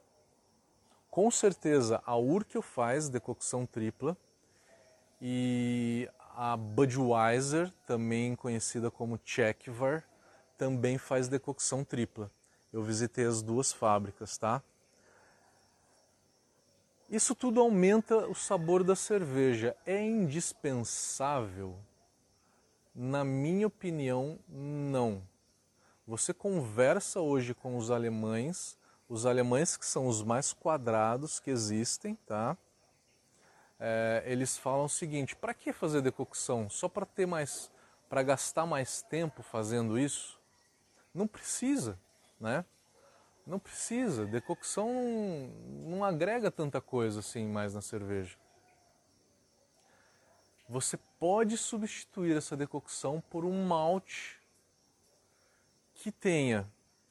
Com 1.11 1.29
certeza 1.29 2.01
a 2.07 2.17
Urkel 2.17 2.61
faz 2.61 3.09
decocção 3.09 3.65
tripla 3.65 4.17
e 5.25 6.11
a 6.35 6.57
Budweiser, 6.57 7.73
também 7.87 8.35
conhecida 8.35 8.91
como 8.91 9.17
Czechvar, 9.19 10.03
também 10.59 10.99
faz 10.99 11.29
decocção 11.29 11.85
tripla. 11.85 12.29
Eu 12.73 12.83
visitei 12.83 13.25
as 13.25 13.41
duas 13.41 13.73
fábricas, 13.73 14.37
tá? 14.37 14.61
Isso 17.09 17.37
tudo 17.37 17.61
aumenta 17.61 18.27
o 18.27 18.35
sabor 18.35 18.83
da 18.83 18.97
cerveja. 18.97 19.77
É 19.87 20.03
indispensável 20.03 21.79
na 22.95 23.25
minha 23.25 23.67
opinião, 23.67 24.39
não. 24.49 25.23
Você 26.07 26.35
conversa 26.35 27.21
hoje 27.21 27.55
com 27.55 27.77
os 27.77 27.91
alemães, 27.91 28.77
os 29.09 29.25
alemães 29.25 29.77
que 29.77 29.87
são 29.87 30.09
os 30.09 30.23
mais 30.23 30.53
quadrados 30.53 31.39
que 31.39 31.51
existem, 31.51 32.17
tá? 32.27 32.57
É, 33.85 34.23
eles 34.27 34.57
falam 34.57 34.85
o 34.85 34.89
seguinte: 34.89 35.35
para 35.35 35.53
que 35.53 35.73
fazer 35.73 36.01
decocção? 36.01 36.71
Só 36.71 36.89
para 36.89 37.05
ter 37.05 37.27
mais, 37.27 37.69
para 38.09 38.23
gastar 38.23 38.65
mais 38.65 39.03
tempo 39.03 39.43
fazendo 39.43 39.99
isso? 39.99 40.39
Não 41.13 41.27
precisa, 41.27 41.99
né? 42.39 42.65
Não 43.45 43.59
precisa. 43.59 44.25
Decocção 44.25 44.89
não, 44.95 45.97
não 45.97 46.05
agrega 46.05 46.49
tanta 46.49 46.81
coisa 46.81 47.19
assim 47.19 47.45
mais 47.49 47.75
na 47.75 47.81
cerveja. 47.81 48.37
Você 50.69 50.97
pode 51.19 51.59
substituir 51.59 52.37
essa 52.37 52.57
decocção 52.57 53.21
por 53.29 53.45
um 53.45 53.67
malte 53.67 54.39
que 55.93 56.13
tenha 56.13 56.71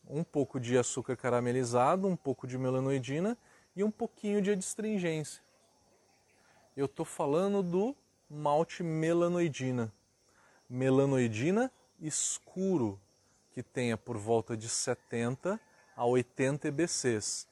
um 0.10 0.24
pouco 0.24 0.58
de 0.58 0.78
açúcar 0.78 1.18
caramelizado, 1.18 2.08
um 2.08 2.16
pouco 2.16 2.48
de 2.48 2.58
melanoidina 2.58 3.38
e 3.76 3.84
um 3.84 3.92
pouquinho 3.92 4.42
de 4.42 4.52
adstringência. 4.52 5.51
Eu 6.76 6.86
estou 6.86 7.06
falando 7.06 7.62
do 7.62 7.96
malte 8.30 8.82
melanoidina. 8.82 9.92
Melanoidina 10.70 11.70
escuro, 12.00 12.98
que 13.52 13.62
tenha 13.62 13.98
por 13.98 14.18
volta 14.18 14.56
de 14.56 14.70
70 14.70 15.60
a 15.96 16.06
80 16.06 16.70
EBCs, 16.70 17.46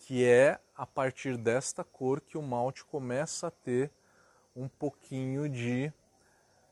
que 0.00 0.24
é 0.24 0.58
a 0.74 0.84
partir 0.84 1.36
desta 1.36 1.84
cor 1.84 2.20
que 2.20 2.36
o 2.36 2.42
malte 2.42 2.84
começa 2.84 3.46
a 3.46 3.50
ter 3.52 3.90
um 4.54 4.66
pouquinho 4.66 5.48
de, 5.48 5.92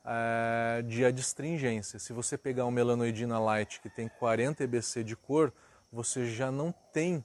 uh, 0.05 0.83
de 0.83 1.05
adstringência. 1.05 2.01
Se 2.01 2.13
você 2.13 2.37
pegar 2.37 2.67
um 2.67 2.73
melanoidina 2.73 3.39
light 3.39 3.81
que 3.81 3.89
tem 3.89 4.09
40 4.09 4.65
EBC 4.65 5.05
de 5.05 5.15
cor, 5.15 5.53
você 5.93 6.27
já 6.27 6.51
não 6.51 6.73
tem 6.93 7.25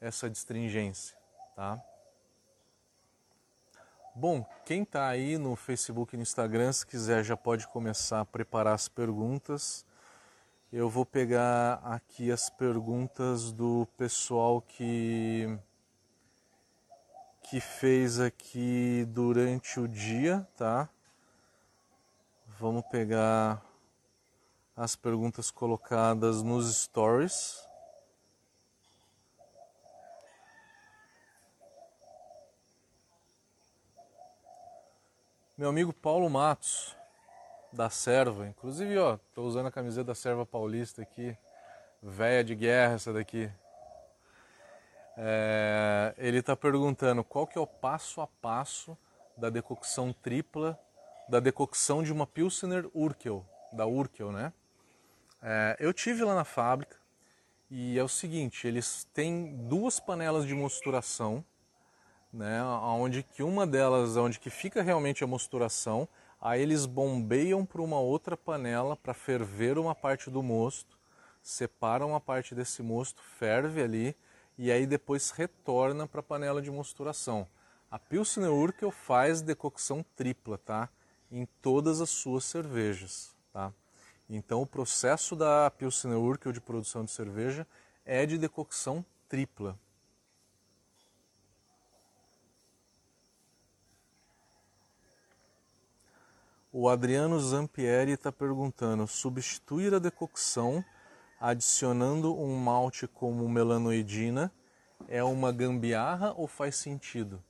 essa 0.00 0.26
adstringência, 0.26 1.16
tá? 1.56 1.82
Bom, 4.20 4.44
quem 4.64 4.82
está 4.82 5.06
aí 5.06 5.38
no 5.38 5.54
Facebook 5.54 6.12
e 6.12 6.16
no 6.16 6.24
Instagram, 6.24 6.72
se 6.72 6.84
quiser, 6.84 7.22
já 7.22 7.36
pode 7.36 7.68
começar 7.68 8.18
a 8.18 8.24
preparar 8.24 8.74
as 8.74 8.88
perguntas. 8.88 9.86
Eu 10.72 10.90
vou 10.90 11.06
pegar 11.06 11.74
aqui 11.84 12.32
as 12.32 12.50
perguntas 12.50 13.52
do 13.52 13.86
pessoal 13.96 14.60
que 14.60 15.56
que 17.44 17.60
fez 17.60 18.18
aqui 18.18 19.06
durante 19.08 19.78
o 19.78 19.86
dia, 19.86 20.44
tá? 20.56 20.88
Vamos 22.58 22.82
pegar 22.90 23.62
as 24.76 24.96
perguntas 24.96 25.48
colocadas 25.48 26.42
nos 26.42 26.74
stories. 26.74 27.67
Meu 35.58 35.70
amigo 35.70 35.92
Paulo 35.92 36.30
Matos, 36.30 36.94
da 37.72 37.90
Serva, 37.90 38.46
inclusive, 38.46 38.96
ó, 38.96 39.18
tô 39.34 39.42
usando 39.42 39.66
a 39.66 39.72
camiseta 39.72 40.04
da 40.04 40.14
Serva 40.14 40.46
Paulista 40.46 41.02
aqui, 41.02 41.36
véia 42.00 42.44
de 42.44 42.54
guerra 42.54 42.94
essa 42.94 43.12
daqui. 43.12 43.50
É, 45.16 46.14
ele 46.16 46.38
está 46.38 46.54
perguntando 46.54 47.24
qual 47.24 47.44
que 47.44 47.58
é 47.58 47.60
o 47.60 47.66
passo 47.66 48.20
a 48.20 48.28
passo 48.28 48.96
da 49.36 49.50
decocção 49.50 50.12
tripla, 50.12 50.78
da 51.28 51.40
decocção 51.40 52.04
de 52.04 52.12
uma 52.12 52.24
Pilsener 52.24 52.88
Urkel, 52.94 53.44
da 53.72 53.84
Urkel, 53.84 54.30
né? 54.30 54.52
É, 55.42 55.76
eu 55.80 55.92
tive 55.92 56.22
lá 56.22 56.36
na 56.36 56.44
fábrica 56.44 56.96
E 57.68 57.98
é 57.98 58.04
o 58.04 58.08
seguinte, 58.08 58.64
eles 58.64 59.08
têm 59.12 59.56
duas 59.66 59.98
panelas 59.98 60.46
de 60.46 60.54
mosturação, 60.54 61.44
né, 62.32 62.62
onde 62.62 63.22
que 63.22 63.42
uma 63.42 63.66
delas, 63.66 64.16
onde 64.16 64.38
que 64.38 64.50
fica 64.50 64.82
realmente 64.82 65.24
a 65.24 65.26
mosturação, 65.26 66.08
aí 66.40 66.62
eles 66.62 66.86
bombeiam 66.86 67.64
para 67.64 67.82
uma 67.82 67.98
outra 67.98 68.36
panela 68.36 68.96
para 68.96 69.14
ferver 69.14 69.78
uma 69.78 69.94
parte 69.94 70.30
do 70.30 70.42
mosto, 70.42 70.98
separam 71.42 72.10
uma 72.10 72.20
parte 72.20 72.54
desse 72.54 72.82
mosto, 72.82 73.22
ferve 73.38 73.82
ali 73.82 74.16
e 74.56 74.70
aí 74.70 74.86
depois 74.86 75.30
retorna 75.30 76.06
para 76.06 76.20
a 76.20 76.22
panela 76.22 76.60
de 76.60 76.70
mosturação. 76.70 77.46
A 77.90 77.98
Pilsner 77.98 78.52
Urquell 78.52 78.90
faz 78.90 79.40
decocção 79.40 80.04
tripla, 80.14 80.58
tá? 80.58 80.88
Em 81.30 81.46
todas 81.62 82.00
as 82.00 82.10
suas 82.10 82.44
cervejas, 82.44 83.34
tá? 83.52 83.72
Então 84.28 84.60
o 84.60 84.66
processo 84.66 85.34
da 85.34 85.70
Pilsner 85.70 86.18
Urquell 86.18 86.52
de 86.52 86.60
produção 86.60 87.04
de 87.04 87.10
cerveja 87.10 87.66
é 88.04 88.26
de 88.26 88.36
decocção 88.36 89.04
tripla. 89.26 89.78
O 96.80 96.88
Adriano 96.88 97.40
Zampieri 97.40 98.12
está 98.12 98.30
perguntando: 98.30 99.04
substituir 99.04 99.92
a 99.92 99.98
decocção 99.98 100.84
adicionando 101.40 102.32
um 102.40 102.56
malte 102.56 103.08
como 103.08 103.48
melanoidina 103.48 104.52
é 105.08 105.20
uma 105.24 105.50
gambiarra 105.50 106.32
ou 106.36 106.46
faz 106.46 106.76
sentido? 106.76 107.42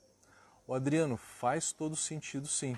O 0.66 0.72
Adriano, 0.72 1.18
faz 1.18 1.72
todo 1.72 1.94
sentido 1.94 2.46
sim, 2.46 2.74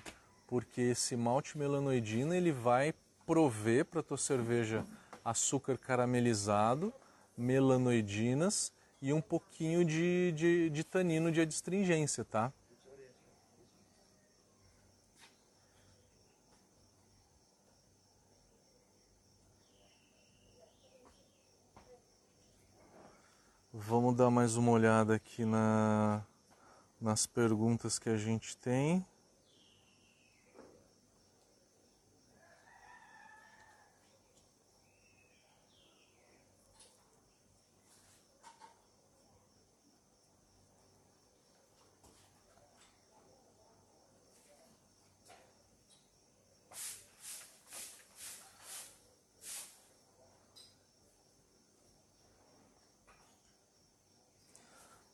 porque 0.48 0.80
esse 0.80 1.14
malte 1.14 1.56
melanoidina 1.56 2.36
ele 2.36 2.50
vai 2.50 2.94
prover 3.24 3.84
para 3.84 4.02
tua 4.02 4.18
cerveja 4.18 4.84
açúcar 5.24 5.78
caramelizado, 5.78 6.92
melanoidinas 7.38 8.72
e 9.00 9.12
um 9.12 9.20
pouquinho 9.20 9.84
de, 9.84 10.32
de, 10.32 10.68
de 10.68 10.82
tanino 10.82 11.30
de 11.30 11.42
adstringência, 11.42 12.24
tá? 12.24 12.52
Vamos 23.72 24.16
dar 24.16 24.30
mais 24.32 24.56
uma 24.56 24.72
olhada 24.72 25.14
aqui 25.14 25.44
na, 25.44 26.26
nas 27.00 27.24
perguntas 27.24 28.00
que 28.00 28.08
a 28.08 28.16
gente 28.16 28.56
tem. 28.56 29.06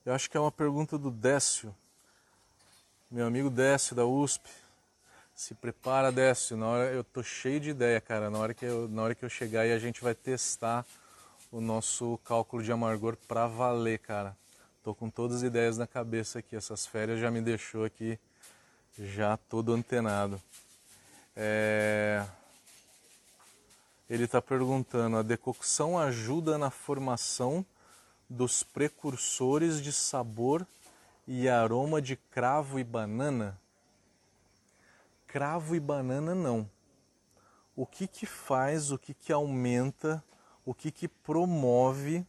Eu 0.06 0.14
acho 0.14 0.30
que 0.30 0.36
é 0.36 0.40
uma 0.40 0.52
pergunta 0.52 0.96
do 0.96 1.10
Décio, 1.10 1.74
meu 3.10 3.26
amigo 3.26 3.50
Décio 3.50 3.96
da 3.96 4.06
USP. 4.06 4.48
Se 5.34 5.52
prepara, 5.52 6.12
Décio. 6.12 6.56
Na 6.56 6.68
hora 6.68 6.84
eu 6.92 7.02
tô 7.02 7.24
cheio 7.24 7.58
de 7.58 7.70
ideia, 7.70 8.00
cara. 8.00 8.30
Na 8.30 8.38
hora 8.38 8.54
que 8.54 8.64
eu, 8.64 8.86
na 8.86 9.02
hora 9.02 9.16
que 9.16 9.24
eu 9.24 9.28
chegar 9.28 9.66
e 9.66 9.72
a 9.72 9.78
gente 9.80 10.00
vai 10.04 10.14
testar 10.14 10.86
o 11.50 11.60
nosso 11.60 12.20
cálculo 12.24 12.62
de 12.62 12.70
amargor 12.70 13.16
para 13.26 13.48
valer, 13.48 13.98
cara. 13.98 14.36
Tô 14.84 14.94
com 14.94 15.10
todas 15.10 15.38
as 15.38 15.42
ideias 15.42 15.76
na 15.76 15.88
cabeça 15.88 16.38
aqui. 16.38 16.54
Essas 16.54 16.86
férias 16.86 17.18
já 17.18 17.28
me 17.28 17.40
deixou 17.40 17.84
aqui 17.84 18.16
já 18.96 19.36
todo 19.36 19.74
antenado. 19.74 20.40
É... 21.34 22.24
Ele 24.08 24.22
está 24.22 24.40
perguntando: 24.40 25.16
a 25.16 25.22
decocção 25.22 25.98
ajuda 25.98 26.56
na 26.56 26.70
formação 26.70 27.66
dos 28.28 28.62
precursores 28.62 29.80
de 29.80 29.92
sabor 29.92 30.66
e 31.26 31.48
aroma 31.48 32.00
de 32.00 32.16
cravo 32.16 32.78
e 32.78 32.84
banana? 32.84 33.58
Cravo 35.26 35.74
e 35.74 35.80
banana 35.80 36.34
não. 36.34 36.68
O 37.74 37.86
que 37.86 38.06
que 38.06 38.26
faz, 38.26 38.90
o 38.90 38.98
que 38.98 39.12
que 39.12 39.32
aumenta, 39.32 40.22
o 40.64 40.74
que 40.74 40.90
que 40.90 41.06
promove 41.06 42.26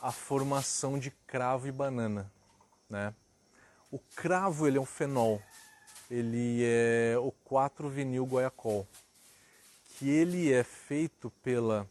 a 0.00 0.12
formação 0.12 0.98
de 0.98 1.10
cravo 1.26 1.66
e 1.66 1.72
banana, 1.72 2.30
né? 2.88 3.12
O 3.90 3.98
cravo 3.98 4.66
ele 4.66 4.78
é 4.78 4.80
um 4.80 4.86
fenol, 4.86 5.42
ele 6.10 6.62
é 6.62 7.16
o 7.18 7.32
4-vinil 7.50 8.24
guaiacol, 8.24 8.86
que 9.88 10.08
ele 10.08 10.52
é 10.52 10.62
feito 10.62 11.30
pela 11.42 11.88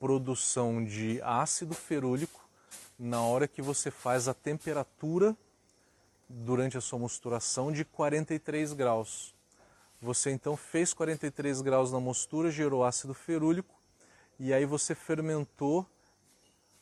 produção 0.00 0.82
de 0.82 1.20
ácido 1.22 1.74
ferúlico 1.74 2.40
na 2.98 3.20
hora 3.20 3.46
que 3.46 3.60
você 3.60 3.90
faz 3.90 4.28
a 4.28 4.34
temperatura 4.34 5.36
durante 6.26 6.78
a 6.78 6.80
sua 6.80 6.98
mosturação 6.98 7.70
de 7.70 7.84
43 7.84 8.72
graus. 8.72 9.34
Você 10.00 10.30
então 10.30 10.56
fez 10.56 10.94
43 10.94 11.60
graus 11.60 11.92
na 11.92 12.00
mostura, 12.00 12.50
gerou 12.50 12.82
ácido 12.82 13.12
ferúlico 13.12 13.74
e 14.38 14.54
aí 14.54 14.64
você 14.64 14.94
fermentou 14.94 15.86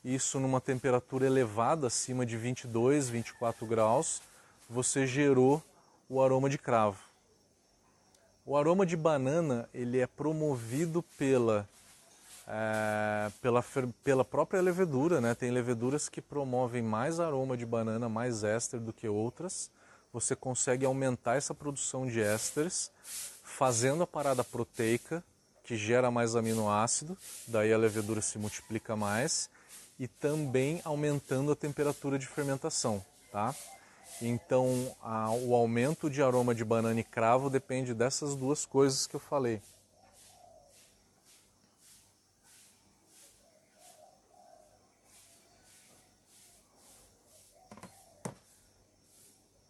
isso 0.04 0.38
numa 0.38 0.60
temperatura 0.60 1.26
elevada, 1.26 1.88
acima 1.88 2.24
de 2.24 2.36
22, 2.36 3.08
24 3.08 3.66
graus, 3.66 4.22
você 4.70 5.08
gerou 5.08 5.60
o 6.08 6.22
aroma 6.22 6.48
de 6.48 6.56
cravo. 6.56 7.02
O 8.46 8.56
aroma 8.56 8.86
de 8.86 8.96
banana 8.96 9.68
ele 9.74 9.98
é 9.98 10.06
promovido 10.06 11.02
pela 11.18 11.68
é, 12.50 13.30
pela, 13.42 13.62
pela 14.02 14.24
própria 14.24 14.62
levedura, 14.62 15.20
né? 15.20 15.34
Tem 15.34 15.50
leveduras 15.50 16.08
que 16.08 16.22
promovem 16.22 16.82
mais 16.82 17.20
aroma 17.20 17.56
de 17.56 17.66
banana, 17.66 18.08
mais 18.08 18.42
éster 18.42 18.80
do 18.80 18.92
que 18.92 19.06
outras. 19.06 19.70
Você 20.12 20.34
consegue 20.34 20.86
aumentar 20.86 21.36
essa 21.36 21.54
produção 21.54 22.06
de 22.06 22.20
ésteres 22.22 22.90
fazendo 23.44 24.02
a 24.02 24.06
parada 24.06 24.42
proteica, 24.42 25.22
que 25.62 25.76
gera 25.76 26.10
mais 26.10 26.34
aminoácido, 26.34 27.18
daí 27.46 27.72
a 27.72 27.76
levedura 27.76 28.22
se 28.22 28.38
multiplica 28.38 28.96
mais, 28.96 29.50
e 29.98 30.08
também 30.08 30.80
aumentando 30.84 31.52
a 31.52 31.56
temperatura 31.56 32.18
de 32.18 32.26
fermentação, 32.26 33.04
tá? 33.30 33.54
Então, 34.22 34.96
a, 35.02 35.30
o 35.30 35.54
aumento 35.54 36.08
de 36.08 36.22
aroma 36.22 36.54
de 36.54 36.64
banana 36.64 36.98
e 36.98 37.04
cravo 37.04 37.50
depende 37.50 37.92
dessas 37.92 38.34
duas 38.34 38.64
coisas 38.64 39.06
que 39.06 39.16
eu 39.16 39.20
falei. 39.20 39.60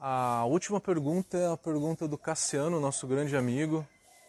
A 0.01 0.44
última 0.44 0.80
pergunta 0.80 1.36
é 1.36 1.53
a 1.53 1.57
pergunta 1.57 2.07
do 2.07 2.16
Cassiano, 2.16 2.78
nosso 2.78 3.05
grande 3.05 3.36
amigo, 3.36 3.84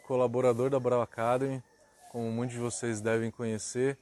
colaborador 0.08 0.72
da 0.72 0.80
Brau 0.80 1.00
Academy, 1.00 1.64
como 2.12 2.32
muitos 2.32 2.56
de 2.56 2.60
vocês 2.60 3.02
devem 3.02 3.30
conhecer. 3.30 3.96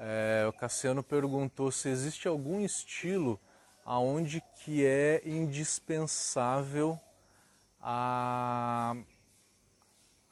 É, 0.00 0.44
o 0.48 0.52
Cassiano 0.52 1.04
perguntou 1.04 1.70
se 1.70 1.88
existe 1.88 2.26
algum 2.26 2.60
estilo 2.60 3.38
aonde 3.84 4.42
que 4.56 4.84
é 4.84 5.22
indispensável 5.24 6.98
a, 7.80 8.96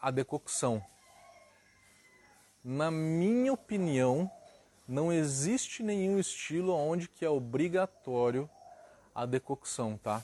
a 0.03 0.11
decocção. 0.11 0.85
Na 2.65 2.91
minha 2.91 3.53
opinião, 3.53 4.29
não 4.89 5.13
existe 5.13 5.85
nenhum 5.85 6.19
estilo 6.19 6.75
onde 6.75 7.07
que 7.07 7.25
é 7.25 7.31
obrigatório 7.31 8.51
a 9.15 9.25
decocção, 9.25 9.97
tá? 9.97 10.21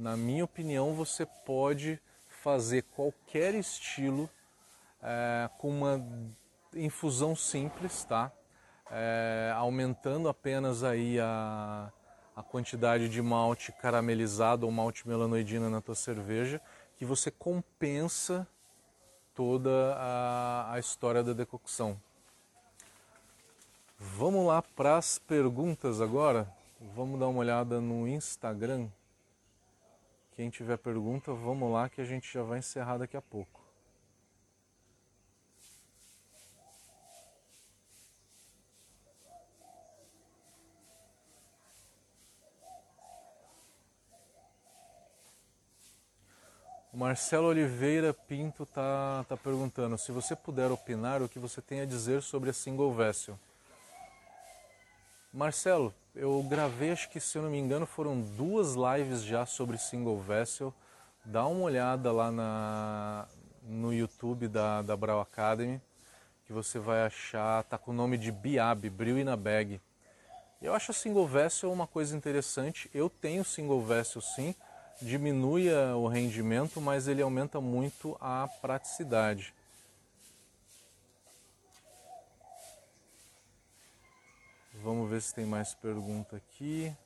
Na 0.00 0.16
minha 0.16 0.46
opinião, 0.46 0.94
você 0.94 1.26
pode 1.26 2.00
fazer 2.26 2.84
qualquer 2.96 3.54
estilo 3.54 4.30
é, 5.02 5.50
com 5.58 5.68
uma 5.68 6.02
infusão 6.74 7.36
simples, 7.36 8.02
tá? 8.04 8.32
É, 8.90 9.52
aumentando 9.54 10.26
apenas 10.26 10.82
aí 10.82 11.20
a, 11.20 11.92
a 12.34 12.42
quantidade 12.42 13.10
de 13.10 13.20
malte 13.20 13.72
caramelizado 13.72 14.64
ou 14.64 14.72
malte 14.72 15.06
melanoidina 15.06 15.68
na 15.68 15.82
tua 15.82 15.94
cerveja, 15.94 16.62
que 16.96 17.04
você 17.04 17.30
compensa 17.30 18.48
toda 19.34 19.94
a, 19.98 20.72
a 20.72 20.78
história 20.78 21.22
da 21.22 21.34
decocção. 21.34 22.00
Vamos 23.98 24.46
lá 24.46 24.62
para 24.62 24.96
as 24.96 25.18
perguntas 25.18 26.00
agora. 26.00 26.50
Vamos 26.96 27.20
dar 27.20 27.28
uma 27.28 27.40
olhada 27.40 27.82
no 27.82 28.08
Instagram. 28.08 28.88
Quem 30.36 30.50
tiver 30.50 30.78
pergunta, 30.78 31.32
vamos 31.32 31.70
lá 31.72 31.88
que 31.88 32.00
a 32.00 32.04
gente 32.04 32.32
já 32.32 32.42
vai 32.42 32.58
encerrar 32.58 32.98
daqui 32.98 33.16
a 33.16 33.22
pouco. 33.22 33.60
Marcelo 46.92 47.46
Oliveira 47.46 48.12
Pinto 48.12 48.66
tá, 48.66 49.24
tá 49.26 49.34
perguntando 49.36 49.96
se 49.96 50.12
você 50.12 50.36
puder 50.36 50.70
opinar 50.70 51.22
o 51.22 51.28
que 51.28 51.38
você 51.38 51.62
tem 51.62 51.80
a 51.80 51.86
dizer 51.86 52.20
sobre 52.20 52.50
a 52.50 52.52
single 52.52 52.92
vessel. 52.92 53.38
Marcelo, 55.32 55.94
eu 56.12 56.42
gravei, 56.42 56.90
acho 56.90 57.08
que 57.08 57.20
se 57.20 57.38
eu 57.38 57.42
não 57.42 57.50
me 57.50 57.58
engano, 57.58 57.86
foram 57.86 58.20
duas 58.20 58.74
lives 58.74 59.22
já 59.22 59.46
sobre 59.46 59.78
single 59.78 60.18
vessel. 60.18 60.74
Dá 61.24 61.46
uma 61.46 61.62
olhada 61.62 62.10
lá 62.10 62.32
na, 62.32 63.28
no 63.62 63.94
YouTube 63.94 64.48
da, 64.48 64.82
da 64.82 64.96
Brau 64.96 65.20
Academy, 65.20 65.80
que 66.44 66.52
você 66.52 66.80
vai 66.80 67.06
achar, 67.06 67.62
tá 67.62 67.78
com 67.78 67.92
o 67.92 67.94
nome 67.94 68.18
de 68.18 68.32
Biab, 68.32 68.90
Brew 68.90 69.20
in 69.20 69.28
a 69.28 69.36
Bag. 69.36 69.80
Eu 70.60 70.74
acho 70.74 70.90
a 70.90 70.94
single 70.94 71.28
vessel 71.28 71.72
uma 71.72 71.86
coisa 71.86 72.16
interessante. 72.16 72.90
Eu 72.92 73.08
tenho 73.08 73.44
single 73.44 73.80
vessel 73.80 74.20
sim, 74.20 74.52
diminui 75.00 75.72
o 75.72 76.08
rendimento, 76.08 76.80
mas 76.80 77.06
ele 77.06 77.22
aumenta 77.22 77.60
muito 77.60 78.16
a 78.20 78.48
praticidade. 78.60 79.54
Vamos 84.82 85.10
ver 85.10 85.20
se 85.20 85.34
tem 85.34 85.44
mais 85.44 85.74
pergunta 85.74 86.36
aqui. 86.36 86.96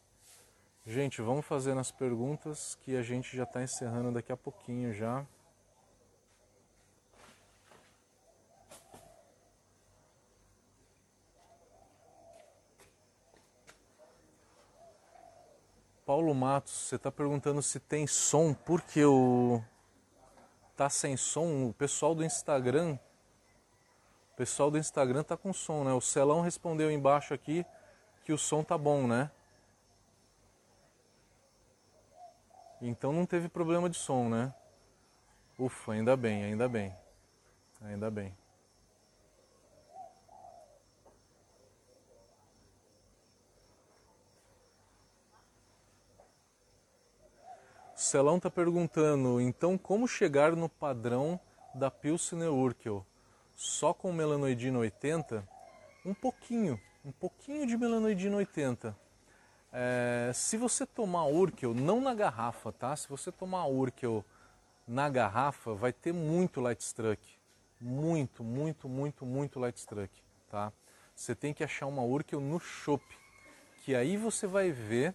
Gente, 0.86 1.20
vamos 1.20 1.44
fazendo 1.44 1.80
as 1.80 1.90
perguntas 1.90 2.76
que 2.76 2.96
a 2.96 3.02
gente 3.02 3.36
já 3.36 3.42
está 3.42 3.64
encerrando 3.64 4.12
daqui 4.12 4.30
a 4.30 4.36
pouquinho 4.36 4.92
já. 4.92 5.26
Paulo 16.06 16.32
Matos, 16.32 16.72
você 16.74 16.94
está 16.94 17.10
perguntando 17.10 17.60
se 17.60 17.80
tem 17.80 18.06
som, 18.06 18.54
porque 18.54 19.04
o 19.04 19.60
tá 20.76 20.88
sem 20.88 21.16
som. 21.16 21.70
O 21.70 21.72
pessoal 21.72 22.14
do 22.14 22.24
Instagram 22.24 22.96
o 24.34 24.36
pessoal 24.36 24.68
do 24.68 24.76
Instagram 24.76 25.22
tá 25.22 25.36
com 25.36 25.52
som, 25.52 25.84
né? 25.84 25.92
O 25.92 26.00
Celão 26.00 26.40
respondeu 26.40 26.90
embaixo 26.90 27.32
aqui 27.32 27.64
que 28.24 28.32
o 28.32 28.38
som 28.38 28.64
tá 28.64 28.76
bom, 28.76 29.06
né? 29.06 29.30
Então 32.82 33.12
não 33.12 33.24
teve 33.24 33.48
problema 33.48 33.88
de 33.88 33.96
som, 33.96 34.28
né? 34.28 34.52
Ufa, 35.56 35.92
ainda 35.92 36.16
bem, 36.16 36.42
ainda 36.42 36.68
bem. 36.68 36.92
Ainda 37.80 38.10
bem. 38.10 38.36
O 47.94 47.98
Celão 47.98 48.38
está 48.38 48.50
perguntando, 48.50 49.40
então 49.40 49.78
como 49.78 50.08
chegar 50.08 50.56
no 50.56 50.68
padrão 50.68 51.38
da 51.72 51.88
Pilsner 51.88 52.52
Urkel? 52.52 53.06
Só 53.64 53.94
com 53.94 54.12
melanoidina 54.12 54.78
80, 54.78 55.42
um 56.04 56.12
pouquinho, 56.12 56.78
um 57.02 57.10
pouquinho 57.10 57.66
de 57.66 57.78
melanoidina 57.78 58.36
80. 58.36 58.94
É, 59.72 60.30
se 60.34 60.58
você 60.58 60.84
tomar 60.84 61.24
Urkel, 61.24 61.72
não 61.72 61.98
na 61.98 62.14
garrafa, 62.14 62.70
tá? 62.70 62.94
Se 62.94 63.08
você 63.08 63.32
tomar 63.32 63.64
Urkel 63.64 64.22
na 64.86 65.08
garrafa, 65.08 65.74
vai 65.74 65.94
ter 65.94 66.12
muito 66.12 66.60
light 66.60 66.80
struck. 66.80 67.26
Muito, 67.80 68.44
muito, 68.44 68.86
muito, 68.86 69.24
muito 69.24 69.58
light 69.58 69.78
struck, 69.78 70.12
tá? 70.50 70.70
Você 71.16 71.34
tem 71.34 71.54
que 71.54 71.64
achar 71.64 71.86
uma 71.86 72.02
Urkel 72.02 72.42
no 72.42 72.60
shop, 72.60 73.02
que 73.82 73.94
aí 73.94 74.18
você 74.18 74.46
vai 74.46 74.70
ver 74.72 75.14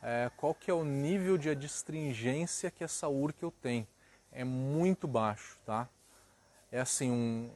é, 0.00 0.30
qual 0.36 0.54
que 0.54 0.70
é 0.70 0.74
o 0.74 0.84
nível 0.84 1.36
de 1.36 1.50
adstringência 1.50 2.70
que 2.70 2.84
essa 2.84 3.08
Urkel 3.08 3.52
tem. 3.60 3.88
É 4.30 4.44
muito 4.44 5.08
baixo, 5.08 5.58
tá? 5.66 5.88
É 6.70 6.80
assim, 6.80 7.10
um, 7.10 7.50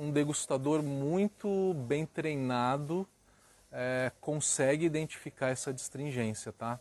um 0.00 0.10
degustador 0.10 0.82
muito 0.82 1.74
bem 1.86 2.06
treinado 2.06 3.06
é, 3.70 4.10
consegue 4.18 4.86
identificar 4.86 5.48
essa 5.48 5.74
distringência, 5.74 6.50
tá? 6.52 6.80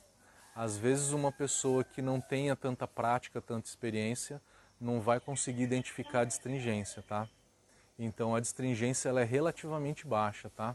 Às 0.56 0.78
vezes 0.78 1.12
uma 1.12 1.30
pessoa 1.30 1.84
que 1.84 2.02
não 2.02 2.22
tenha 2.22 2.56
tanta 2.56 2.88
prática, 2.88 3.42
tanta 3.42 3.68
experiência, 3.68 4.42
não 4.80 5.02
vai 5.02 5.20
conseguir 5.20 5.64
identificar 5.64 6.22
a 6.22 6.24
distringência, 6.24 7.02
tá? 7.02 7.28
Então 7.98 8.34
a 8.34 8.40
distringência 8.40 9.10
ela 9.10 9.20
é 9.20 9.26
relativamente 9.26 10.08
baixa, 10.08 10.50
tá? 10.50 10.74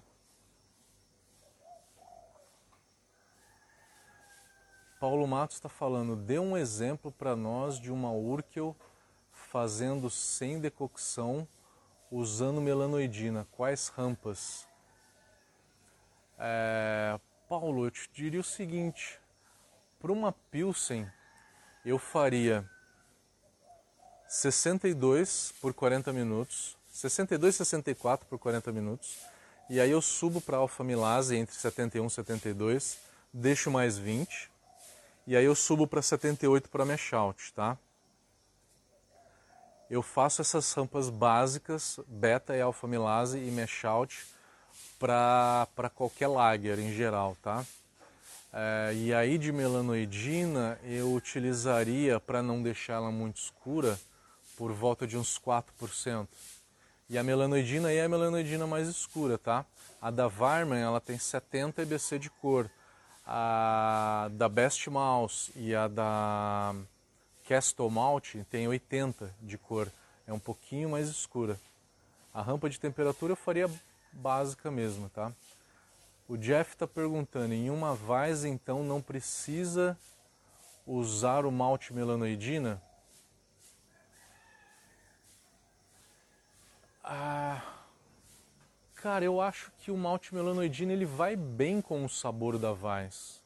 Paulo 5.01 5.27
Matos 5.27 5.57
está 5.57 5.71
falando, 5.71 6.15
dê 6.15 6.39
um 6.39 6.59
exemplo 6.59 7.11
para 7.11 7.35
nós 7.35 7.81
de 7.81 7.91
uma 7.91 8.13
Urkel 8.13 8.77
fazendo 9.33 10.11
sem 10.11 10.61
decocção 10.61 11.49
usando 12.15 12.61
melanoidina? 12.61 13.47
Quais 13.51 13.89
rampas? 13.89 14.67
É, 16.39 17.19
Paulo, 17.49 17.87
eu 17.87 17.91
te 17.91 18.09
diria 18.13 18.41
o 18.41 18.45
seguinte: 18.45 19.19
para 20.01 20.13
uma 20.13 20.33
Pilsen, 20.33 21.11
eu 21.85 21.99
faria 21.99 22.69
62 24.29 25.53
por 25.61 25.75
40 25.75 26.13
minutos, 26.13 26.77
62, 26.89 27.57
64 27.57 28.27
por 28.27 28.39
40 28.39 28.71
minutos, 28.71 29.19
e 29.69 29.81
aí 29.81 29.91
eu 29.91 30.01
subo 30.01 30.41
para 30.41 30.59
alfa 30.59 30.85
milase 30.85 31.37
entre 31.37 31.55
71 31.55 32.07
e 32.07 32.11
72, 32.11 32.99
deixo 33.33 33.71
mais 33.71 33.99
20, 33.99 34.51
e 35.27 35.37
aí 35.37 35.45
eu 35.45 35.55
subo 35.55 35.87
para 35.87 36.01
78 36.01 36.69
para 36.69 36.85
mesh 36.85 37.13
out, 37.13 37.53
tá? 37.55 37.77
Eu 39.95 40.03
faço 40.03 40.43
essas 40.43 40.73
rampas 40.73 41.09
básicas, 41.09 42.01
beta 42.09 42.57
e 42.57 42.61
alfa-milase 42.61 43.39
e 43.39 43.49
mesh 43.53 43.85
out, 43.85 44.27
para 44.99 45.89
qualquer 45.95 46.27
lager 46.27 46.81
em 46.81 46.93
geral, 46.93 47.37
tá? 47.41 47.65
É, 48.53 48.93
e 48.95 49.15
aí 49.15 49.39
de 49.39 49.53
melanoidina 49.53 50.81
eu 50.83 51.13
utilizaria, 51.13 52.19
para 52.19 52.43
não 52.43 52.61
deixá-la 52.61 53.13
muito 53.13 53.37
escura, 53.37 53.97
por 54.57 54.73
volta 54.73 55.07
de 55.07 55.17
uns 55.17 55.39
4%. 55.39 56.27
E 57.09 57.17
a 57.17 57.23
melanoidina 57.23 57.89
aí 57.89 57.99
é 57.99 58.05
a 58.05 58.09
melanoidina 58.09 58.67
mais 58.67 58.89
escura, 58.89 59.39
tá? 59.39 59.65
A 60.03 60.11
da 60.11 60.27
Varman 60.27 60.81
ela 60.81 61.01
tem 61.01 61.19
70 61.19 61.83
EBC 61.83 62.19
de 62.19 62.31
cor. 62.31 62.69
A 63.25 64.29
da 64.33 64.49
Best 64.49 64.91
Mouse 64.91 65.53
e 65.55 65.73
a 65.73 65.87
da 65.87 66.75
Castle 67.47 67.91
Malt 67.91 68.35
tem 68.51 68.67
80 68.67 69.35
de 69.43 69.59
cor, 69.59 69.93
é 70.27 70.33
um 70.33 70.39
pouquinho 70.39 70.91
mais 70.91 71.09
escura. 71.09 71.61
A 72.33 72.41
rampa 72.41 72.71
de 72.71 72.81
temperatura 72.81 73.33
eu 73.33 73.37
faria 73.37 73.71
básica 74.13 74.71
mesmo, 74.71 75.09
tá? 75.11 75.33
O 76.27 76.39
Jeff 76.39 76.73
está 76.73 76.87
perguntando, 76.87 77.53
em 77.53 77.69
uma 77.69 77.95
vase 77.95 78.49
então 78.49 78.83
não 78.83 79.03
precisa 79.03 79.99
usar 80.87 81.45
o 81.45 81.53
malte 81.53 81.93
melanoidina? 81.93 82.81
Ah, 87.03 87.63
cara, 88.95 89.23
eu 89.23 89.39
acho 89.39 89.71
que 89.79 89.91
o 89.91 89.97
malte 89.99 90.35
melanoidina 90.35 90.95
ele 90.95 91.05
vai 91.05 91.37
bem 91.37 91.83
com 91.83 92.03
o 92.03 92.09
sabor 92.09 92.59
da 92.59 92.73
Vaz. 92.73 93.43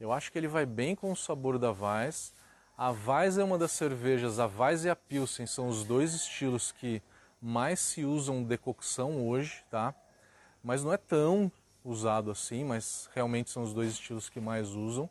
Eu 0.00 0.10
acho 0.10 0.32
que 0.32 0.38
ele 0.38 0.48
vai 0.48 0.64
bem 0.64 0.96
com 0.96 1.12
o 1.12 1.16
sabor 1.16 1.58
da 1.58 1.70
Vaz. 1.70 2.32
A 2.76 2.90
Weiss 2.90 3.36
é 3.36 3.44
uma 3.44 3.58
das 3.58 3.72
cervejas, 3.72 4.38
a 4.38 4.46
Weiss 4.46 4.84
e 4.84 4.90
a 4.90 4.96
Pilsen 4.96 5.46
são 5.46 5.68
os 5.68 5.84
dois 5.84 6.14
estilos 6.14 6.72
que 6.72 7.02
mais 7.40 7.78
se 7.80 8.04
usam 8.04 8.42
decocção 8.42 9.28
hoje, 9.28 9.62
tá? 9.70 9.94
Mas 10.64 10.82
não 10.82 10.92
é 10.92 10.96
tão 10.96 11.52
usado 11.84 12.30
assim, 12.30 12.64
mas 12.64 13.10
realmente 13.14 13.50
são 13.50 13.62
os 13.62 13.74
dois 13.74 13.92
estilos 13.92 14.28
que 14.28 14.40
mais 14.40 14.70
usam. 14.70 15.08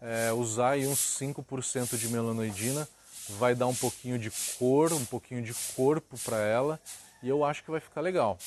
É, 0.00 0.32
usar 0.32 0.70
aí 0.70 0.86
uns 0.86 0.98
5% 1.18 1.96
de 1.96 2.08
melanoidina 2.08 2.88
vai 3.30 3.54
dar 3.54 3.66
um 3.66 3.74
pouquinho 3.74 4.18
de 4.18 4.30
cor, 4.58 4.92
um 4.92 5.04
pouquinho 5.04 5.42
de 5.42 5.54
corpo 5.74 6.16
para 6.18 6.38
ela 6.38 6.80
e 7.22 7.28
eu 7.28 7.44
acho 7.44 7.64
que 7.64 7.70
vai 7.70 7.80
ficar 7.80 8.00
legal. 8.00 8.38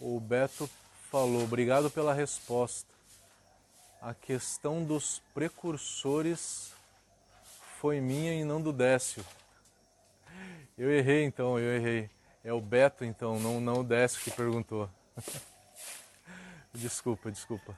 O 0.00 0.20
Beto 0.20 0.70
falou, 1.10 1.42
obrigado 1.42 1.90
pela 1.90 2.14
resposta 2.14 2.97
a 4.00 4.14
questão 4.14 4.84
dos 4.84 5.20
precursores 5.34 6.72
foi 7.80 8.00
minha 8.00 8.32
e 8.34 8.44
não 8.44 8.60
do 8.60 8.72
Décio. 8.72 9.24
Eu 10.76 10.90
errei 10.90 11.24
então, 11.24 11.58
eu 11.58 11.74
errei. 11.74 12.08
É 12.44 12.52
o 12.52 12.60
Beto 12.60 13.04
então, 13.04 13.38
não, 13.40 13.60
não 13.60 13.80
o 13.80 13.84
Décio 13.84 14.20
que 14.22 14.30
perguntou. 14.30 14.88
desculpa, 16.72 17.30
desculpa. 17.30 17.76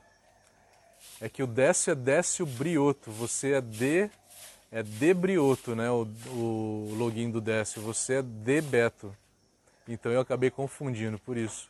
É 1.20 1.28
que 1.28 1.42
o 1.42 1.46
Décio 1.46 1.92
é 1.92 1.94
Décio 1.94 2.44
Brioto, 2.44 3.10
você 3.10 3.52
é 3.54 3.60
de 3.60 4.10
é 4.72 4.84
de 4.84 5.12
Brioto, 5.12 5.74
né? 5.74 5.90
O, 5.90 6.06
o 6.28 6.94
login 6.96 7.30
do 7.30 7.40
Décio, 7.40 7.82
você 7.82 8.14
é 8.14 8.22
de 8.22 8.60
Beto. 8.60 9.16
Então 9.88 10.12
eu 10.12 10.20
acabei 10.20 10.50
confundindo 10.50 11.18
por 11.18 11.36
isso. 11.36 11.68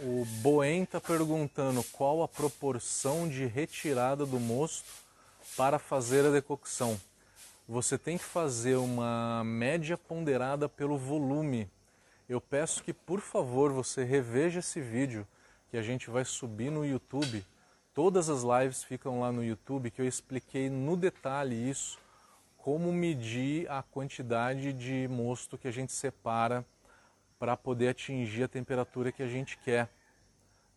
O 0.00 0.24
Boen 0.42 0.84
está 0.84 1.00
perguntando 1.00 1.82
qual 1.90 2.22
a 2.22 2.28
proporção 2.28 3.28
de 3.28 3.46
retirada 3.46 4.24
do 4.24 4.38
mosto 4.38 4.88
para 5.56 5.76
fazer 5.76 6.24
a 6.24 6.30
decocção. 6.30 7.00
Você 7.68 7.98
tem 7.98 8.16
que 8.16 8.22
fazer 8.22 8.76
uma 8.76 9.42
média 9.44 9.98
ponderada 9.98 10.68
pelo 10.68 10.96
volume. 10.96 11.68
Eu 12.28 12.40
peço 12.40 12.80
que, 12.84 12.92
por 12.92 13.20
favor, 13.20 13.72
você 13.72 14.04
reveja 14.04 14.60
esse 14.60 14.80
vídeo 14.80 15.26
que 15.68 15.76
a 15.76 15.82
gente 15.82 16.08
vai 16.10 16.24
subir 16.24 16.70
no 16.70 16.86
YouTube. 16.86 17.44
Todas 17.92 18.28
as 18.28 18.44
lives 18.44 18.84
ficam 18.84 19.18
lá 19.18 19.32
no 19.32 19.44
YouTube 19.44 19.90
que 19.90 20.00
eu 20.00 20.06
expliquei 20.06 20.70
no 20.70 20.96
detalhe 20.96 21.68
isso, 21.68 21.98
como 22.56 22.92
medir 22.92 23.68
a 23.68 23.82
quantidade 23.82 24.72
de 24.72 25.08
mosto 25.08 25.58
que 25.58 25.66
a 25.66 25.72
gente 25.72 25.92
separa 25.92 26.64
para 27.38 27.56
poder 27.56 27.88
atingir 27.88 28.44
a 28.44 28.48
temperatura 28.48 29.12
que 29.12 29.22
a 29.22 29.28
gente 29.28 29.56
quer, 29.58 29.88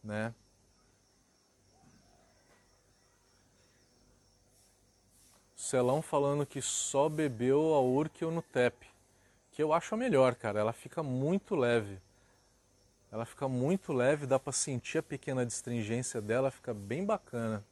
né? 0.04 0.34
Celão 5.56 6.02
falando 6.02 6.46
que 6.46 6.62
só 6.62 7.08
bebeu 7.08 7.74
a 7.74 7.82
Urkel 7.82 8.32
no 8.32 8.42
TEP, 8.42 8.76
que 9.52 9.62
eu 9.62 9.72
acho 9.74 9.94
a 9.94 9.98
melhor, 9.98 10.36
cara. 10.36 10.60
Ela 10.60 10.74
fica 10.74 11.02
muito 11.02 11.56
leve. 11.56 12.00
Ela 13.12 13.26
fica 13.26 13.48
muito 13.48 13.94
leve, 13.94 14.26
dá 14.26 14.40
para 14.40 14.54
sentir 14.54 15.00
a 15.00 15.04
pequena 15.04 15.46
distringência 15.46 16.22
dela, 16.22 16.50
fica 16.50 16.74
bem 16.74 17.06
bacana. 17.06 17.64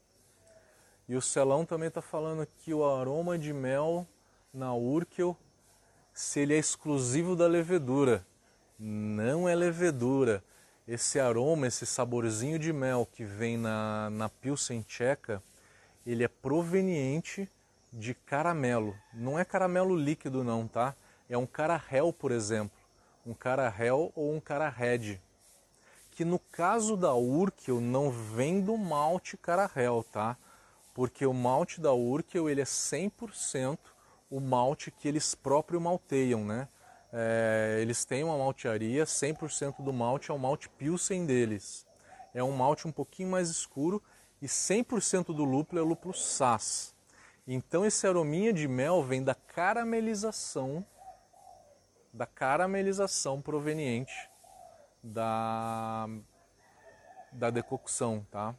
E 1.08 1.16
o 1.16 1.22
Celão 1.22 1.66
também 1.66 1.88
está 1.88 2.02
falando 2.02 2.48
que 2.60 2.74
o 2.74 2.86
aroma 2.86 3.38
de 3.38 3.52
mel 3.52 4.06
na 4.54 4.74
Urkel, 4.74 5.36
se 6.14 6.42
ele 6.42 6.54
é 6.54 6.58
exclusivo 6.58 7.36
da 7.36 7.48
levedura 7.48 8.26
não 8.80 9.48
é 9.48 9.54
levedura. 9.54 10.44
Esse 10.88 11.20
aroma, 11.20 11.68
esse 11.68 11.86
saborzinho 11.86 12.58
de 12.58 12.72
mel 12.72 13.08
que 13.12 13.24
vem 13.24 13.58
na, 13.58 14.10
na 14.10 14.30
Pilsen 14.30 14.82
tcheca, 14.82 15.44
ele 16.06 16.24
é 16.24 16.28
proveniente 16.28 17.48
de 17.92 18.14
caramelo. 18.14 18.96
Não 19.14 19.38
é 19.38 19.44
caramelo 19.44 19.96
líquido 19.96 20.44
não, 20.44 20.68
tá? 20.68 20.96
É 21.30 21.38
um 21.38 21.46
carahel, 21.46 22.14
por 22.14 22.32
exemplo. 22.32 22.78
Um 23.26 23.34
carahel 23.34 24.12
ou 24.16 24.34
um 24.34 24.40
carahedge. 24.40 25.20
Que 26.12 26.26
no 26.26 26.40
caso 26.40 26.98
da 26.98 27.14
Urkel 27.14 27.80
não 27.80 28.10
vem 28.10 28.62
do 28.62 28.78
malte 28.78 29.38
carahel, 29.38 30.04
tá? 30.12 30.36
Porque 30.94 31.26
o 31.26 31.34
malte 31.34 31.80
da 31.80 31.94
Urkel 31.94 32.50
ele 32.50 32.62
é 32.62 32.66
100% 32.66 33.78
o 34.30 34.40
malte 34.40 34.92
que 34.92 35.08
eles 35.08 35.36
próprio 35.36 35.80
malteiam, 35.80 36.44
né? 36.44 36.68
É, 37.12 37.80
eles 37.82 38.06
têm 38.06 38.24
uma 38.24 38.38
maltearia, 38.38 39.04
100% 39.04 39.84
do 39.84 39.92
malte 39.92 40.30
é 40.30 40.34
o 40.34 40.38
malte 40.38 40.70
Pilsen 40.70 41.26
deles. 41.26 41.88
É 42.34 42.44
um 42.44 42.52
malte 42.52 42.88
um 42.88 42.92
pouquinho 42.92 43.30
mais 43.30 43.50
escuro 43.50 44.02
e 44.42 44.46
100% 44.46 45.34
do 45.34 45.44
lúpulo 45.44 45.82
é 45.82 45.84
lúpulo 45.84 46.14
Sass. 46.14 46.96
Então 47.48 47.84
esse 47.84 48.06
arominha 48.06 48.54
de 48.54 48.68
mel 48.68 49.04
vem 49.04 49.24
da 49.24 49.34
caramelização, 49.34 50.86
da 52.14 52.28
caramelização 52.28 53.42
proveniente 53.42 54.30
da, 55.04 56.08
da 57.32 57.50
decocção, 57.50 58.26
tá? 58.30 58.54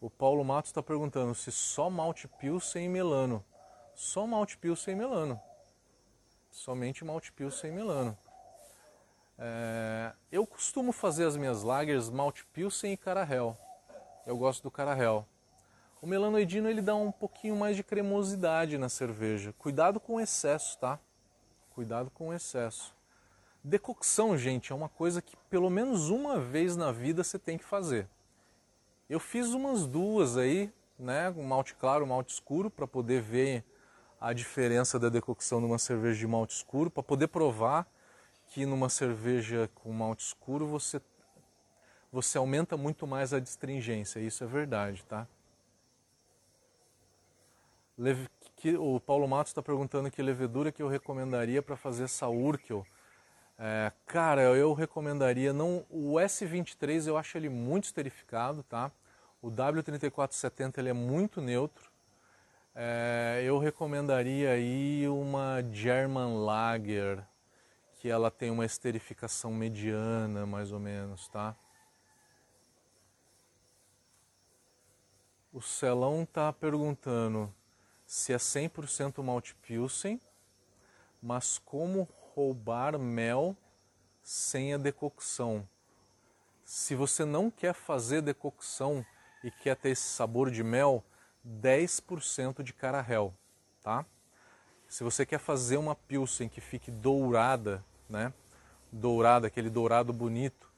O 0.00 0.10
Paulo 0.10 0.44
Matos 0.44 0.68
está 0.68 0.82
perguntando 0.82 1.34
se 1.34 1.50
só 1.50 1.88
malte 1.88 2.28
Pilsen 2.28 2.84
e 2.84 2.88
melano. 2.88 3.44
Só 3.94 4.26
malte 4.26 4.56
pilsen 4.58 4.96
melano. 4.96 5.40
Somente 6.50 7.04
malte 7.04 7.32
pilsen 7.32 7.72
melano. 7.72 8.16
É, 9.38 10.12
eu 10.30 10.46
costumo 10.46 10.92
fazer 10.92 11.26
as 11.26 11.36
minhas 11.36 11.62
lagers 11.62 12.08
malte 12.08 12.44
pilsen 12.46 12.92
e 12.92 12.96
carahel. 12.96 13.56
Eu 14.26 14.36
gosto 14.36 14.62
do 14.62 14.70
carahel. 14.70 15.26
O 16.00 16.06
melanoidino 16.06 16.68
ele 16.68 16.82
dá 16.82 16.94
um 16.94 17.10
pouquinho 17.10 17.56
mais 17.56 17.76
de 17.76 17.82
cremosidade 17.82 18.76
na 18.76 18.88
cerveja. 18.88 19.54
Cuidado 19.58 19.98
com 19.98 20.16
o 20.16 20.20
excesso, 20.20 20.78
tá? 20.78 20.98
Cuidado 21.74 22.10
com 22.10 22.28
o 22.28 22.32
excesso. 22.32 22.94
Decocção, 23.62 24.36
gente, 24.36 24.70
é 24.70 24.74
uma 24.74 24.88
coisa 24.88 25.22
que 25.22 25.36
pelo 25.48 25.70
menos 25.70 26.10
uma 26.10 26.38
vez 26.38 26.76
na 26.76 26.92
vida 26.92 27.24
você 27.24 27.38
tem 27.38 27.56
que 27.56 27.64
fazer. 27.64 28.06
Eu 29.08 29.18
fiz 29.18 29.48
umas 29.48 29.86
duas 29.86 30.36
aí, 30.36 30.70
né? 30.98 31.30
Um 31.30 31.44
malte 31.44 31.74
claro, 31.74 32.04
um 32.04 32.08
malte 32.08 32.34
escuro, 32.34 32.70
para 32.70 32.86
poder 32.86 33.22
ver 33.22 33.64
a 34.20 34.32
diferença 34.32 34.98
da 34.98 35.08
decocção 35.08 35.60
numa 35.60 35.78
cerveja 35.78 36.18
de 36.18 36.26
malte 36.26 36.56
escuro, 36.56 36.90
para 36.90 37.02
poder 37.02 37.28
provar 37.28 37.86
que 38.48 38.64
numa 38.64 38.88
cerveja 38.88 39.68
com 39.74 39.92
malte 39.92 40.26
escuro 40.26 40.66
você, 40.66 41.00
você 42.12 42.38
aumenta 42.38 42.76
muito 42.76 43.06
mais 43.06 43.32
a 43.32 43.40
distringência. 43.40 44.20
Isso 44.20 44.44
é 44.44 44.46
verdade, 44.46 45.04
tá? 45.04 45.26
o 48.78 48.98
Paulo 48.98 49.28
Matos 49.28 49.50
está 49.50 49.62
perguntando 49.62 50.10
que 50.10 50.22
levedura 50.22 50.72
que 50.72 50.82
eu 50.82 50.88
recomendaria 50.88 51.62
para 51.62 51.76
fazer 51.76 52.04
essa 52.04 52.28
Urkel. 52.28 52.84
É, 53.58 53.92
cara, 54.06 54.42
eu 54.42 54.72
recomendaria 54.72 55.52
não 55.52 55.86
o 55.88 56.14
S23, 56.14 57.06
eu 57.06 57.16
acho 57.16 57.36
ele 57.38 57.48
muito 57.48 57.84
esterificado, 57.84 58.62
tá? 58.64 58.90
O 59.40 59.50
W3470 59.50 60.78
ele 60.78 60.88
é 60.88 60.92
muito 60.92 61.40
neutro. 61.40 61.93
É, 62.76 63.40
eu 63.44 63.56
recomendaria 63.58 64.50
aí 64.50 65.06
uma 65.06 65.62
German 65.72 66.44
Lager, 66.44 67.24
que 68.00 68.10
ela 68.10 68.32
tem 68.32 68.50
uma 68.50 68.64
esterificação 68.64 69.52
mediana, 69.52 70.44
mais 70.44 70.72
ou 70.72 70.80
menos, 70.80 71.28
tá? 71.28 71.54
O 75.52 75.62
Celão 75.62 76.26
tá 76.26 76.52
perguntando 76.52 77.54
se 78.04 78.32
é 78.32 78.38
100% 78.38 79.22
malte 79.22 79.54
Pilsen, 79.54 80.20
mas 81.22 81.58
como 81.58 82.08
roubar 82.34 82.98
mel 82.98 83.56
sem 84.20 84.74
a 84.74 84.76
decocção. 84.76 85.68
Se 86.64 86.96
você 86.96 87.24
não 87.24 87.52
quer 87.52 87.72
fazer 87.72 88.20
decocção 88.20 89.06
e 89.44 89.50
quer 89.52 89.76
ter 89.76 89.90
esse 89.90 90.08
sabor 90.08 90.50
de 90.50 90.64
mel, 90.64 91.04
10% 91.46 92.62
de 92.62 92.72
carahel, 92.72 93.34
tá? 93.82 94.04
Se 94.88 95.02
você 95.02 95.26
quer 95.26 95.38
fazer 95.38 95.76
uma 95.76 95.94
pilsen 95.94 96.48
que 96.48 96.60
fique 96.60 96.90
dourada, 96.90 97.84
né? 98.08 98.32
Dourada, 98.92 99.46
aquele 99.46 99.68
dourado 99.68 100.12
bonito 100.12 100.70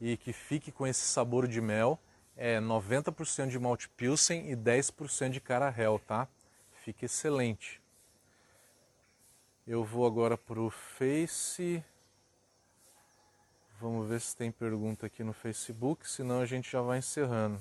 e 0.00 0.16
que 0.16 0.32
fique 0.32 0.70
com 0.70 0.86
esse 0.86 1.00
sabor 1.00 1.48
de 1.48 1.60
mel, 1.60 1.98
é 2.36 2.60
90% 2.60 3.48
de 3.48 3.58
malte 3.58 3.88
pilsen 3.88 4.50
e 4.50 4.56
10% 4.56 5.30
de 5.30 5.40
carahel, 5.40 6.00
tá? 6.06 6.28
Fica 6.84 7.04
excelente. 7.04 7.80
Eu 9.66 9.82
vou 9.82 10.06
agora 10.06 10.36
para 10.36 10.60
o 10.60 10.68
Face. 10.68 11.82
Vamos 13.80 14.08
ver 14.08 14.20
se 14.20 14.36
tem 14.36 14.52
pergunta 14.52 15.06
aqui 15.06 15.24
no 15.24 15.32
Facebook, 15.32 16.08
senão 16.08 16.40
a 16.40 16.46
gente 16.46 16.70
já 16.70 16.82
vai 16.82 16.98
encerrando. 16.98 17.58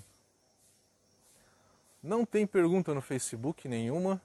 Não 2.04 2.26
tem 2.26 2.46
pergunta 2.46 2.94
no 2.94 3.02
Facebook 3.02 3.66
nenhuma. 3.66 4.22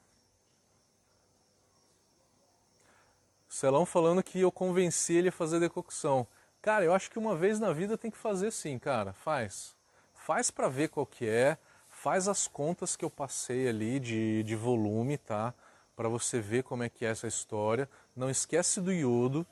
Celão 3.49 3.87
falando 3.87 4.23
que 4.23 4.41
eu 4.41 4.51
convenci 4.51 5.15
ele 5.15 5.29
a 5.29 5.33
fazer 5.33 5.61
decocção. 5.61 6.27
Cara, 6.61 6.85
eu 6.85 6.93
acho 6.93 7.09
que 7.09 7.19
uma 7.19 7.37
vez 7.37 7.61
na 7.61 7.73
vida 7.73 7.97
tem 7.97 8.11
que 8.11 8.19
fazer 8.19 8.51
sim, 8.51 8.79
cara. 8.81 9.13
Faz. 9.13 9.77
Faz 10.13 10.51
para 10.51 10.69
ver 10.69 10.89
qual 10.89 11.07
que 11.07 11.27
é. 11.29 11.57
Faz 11.89 12.29
as 12.29 12.47
contas 12.47 12.97
que 12.97 13.05
eu 13.05 13.11
passei 13.11 13.69
ali 13.69 13.99
de, 13.99 14.43
de 14.43 14.57
volume, 14.57 15.17
tá? 15.17 15.55
Para 15.97 16.09
você 16.09 16.41
ver 16.41 16.65
como 16.65 16.83
é 16.83 16.89
que 16.89 17.05
é 17.07 17.09
essa 17.11 17.27
história. 17.27 17.89
Não 18.15 18.29
esquece 18.29 18.81
do 18.81 18.93
iodo, 18.93 19.47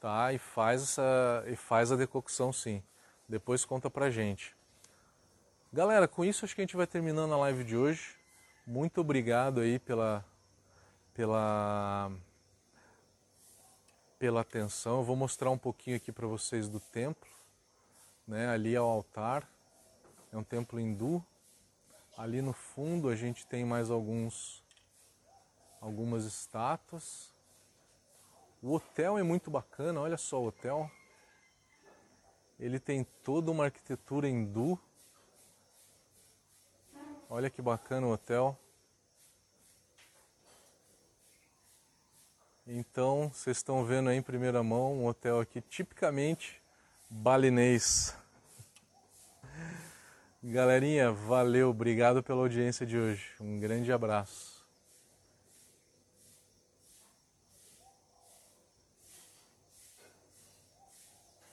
tá? 0.00 0.32
E 0.32 0.38
faz, 0.38 0.82
essa, 0.82 1.44
e 1.46 1.56
faz 1.56 1.92
a 1.92 1.96
decocção 1.96 2.52
sim. 2.52 2.82
Depois 3.28 3.64
conta 3.64 3.90
pra 3.90 4.08
gente. 4.08 4.55
Galera, 5.76 6.08
com 6.08 6.24
isso 6.24 6.42
acho 6.42 6.54
que 6.54 6.62
a 6.62 6.64
gente 6.64 6.74
vai 6.74 6.86
terminando 6.86 7.34
a 7.34 7.36
live 7.36 7.62
de 7.62 7.76
hoje. 7.76 8.16
Muito 8.66 8.98
obrigado 8.98 9.60
aí 9.60 9.78
pela 9.78 10.24
pela 11.12 12.10
pela 14.18 14.40
atenção. 14.40 15.00
Eu 15.00 15.04
vou 15.04 15.14
mostrar 15.16 15.50
um 15.50 15.58
pouquinho 15.58 15.98
aqui 15.98 16.10
para 16.10 16.26
vocês 16.26 16.66
do 16.70 16.80
templo, 16.80 17.28
né? 18.26 18.48
Ali 18.48 18.74
é 18.74 18.80
o 18.80 18.84
altar. 18.84 19.46
É 20.32 20.38
um 20.38 20.42
templo 20.42 20.80
hindu. 20.80 21.22
Ali 22.16 22.40
no 22.40 22.54
fundo 22.54 23.10
a 23.10 23.14
gente 23.14 23.46
tem 23.46 23.62
mais 23.62 23.90
alguns 23.90 24.64
algumas 25.78 26.24
estátuas. 26.24 27.34
O 28.62 28.72
hotel 28.72 29.18
é 29.18 29.22
muito 29.22 29.50
bacana, 29.50 30.00
olha 30.00 30.16
só 30.16 30.40
o 30.40 30.46
hotel. 30.46 30.90
Ele 32.58 32.80
tem 32.80 33.04
toda 33.22 33.50
uma 33.50 33.64
arquitetura 33.64 34.26
hindu 34.26 34.80
Olha 37.28 37.50
que 37.50 37.60
bacana 37.60 38.06
o 38.06 38.12
hotel. 38.12 38.56
Então, 42.64 43.30
vocês 43.32 43.56
estão 43.56 43.84
vendo 43.84 44.08
aí 44.08 44.16
em 44.16 44.22
primeira 44.22 44.62
mão 44.62 44.94
um 44.94 45.06
hotel 45.06 45.40
aqui 45.40 45.60
tipicamente 45.60 46.62
balinês. 47.10 48.16
Galerinha, 50.42 51.10
valeu, 51.10 51.70
obrigado 51.70 52.22
pela 52.22 52.42
audiência 52.42 52.86
de 52.86 52.96
hoje. 52.96 53.32
Um 53.40 53.58
grande 53.58 53.92
abraço. 53.92 54.55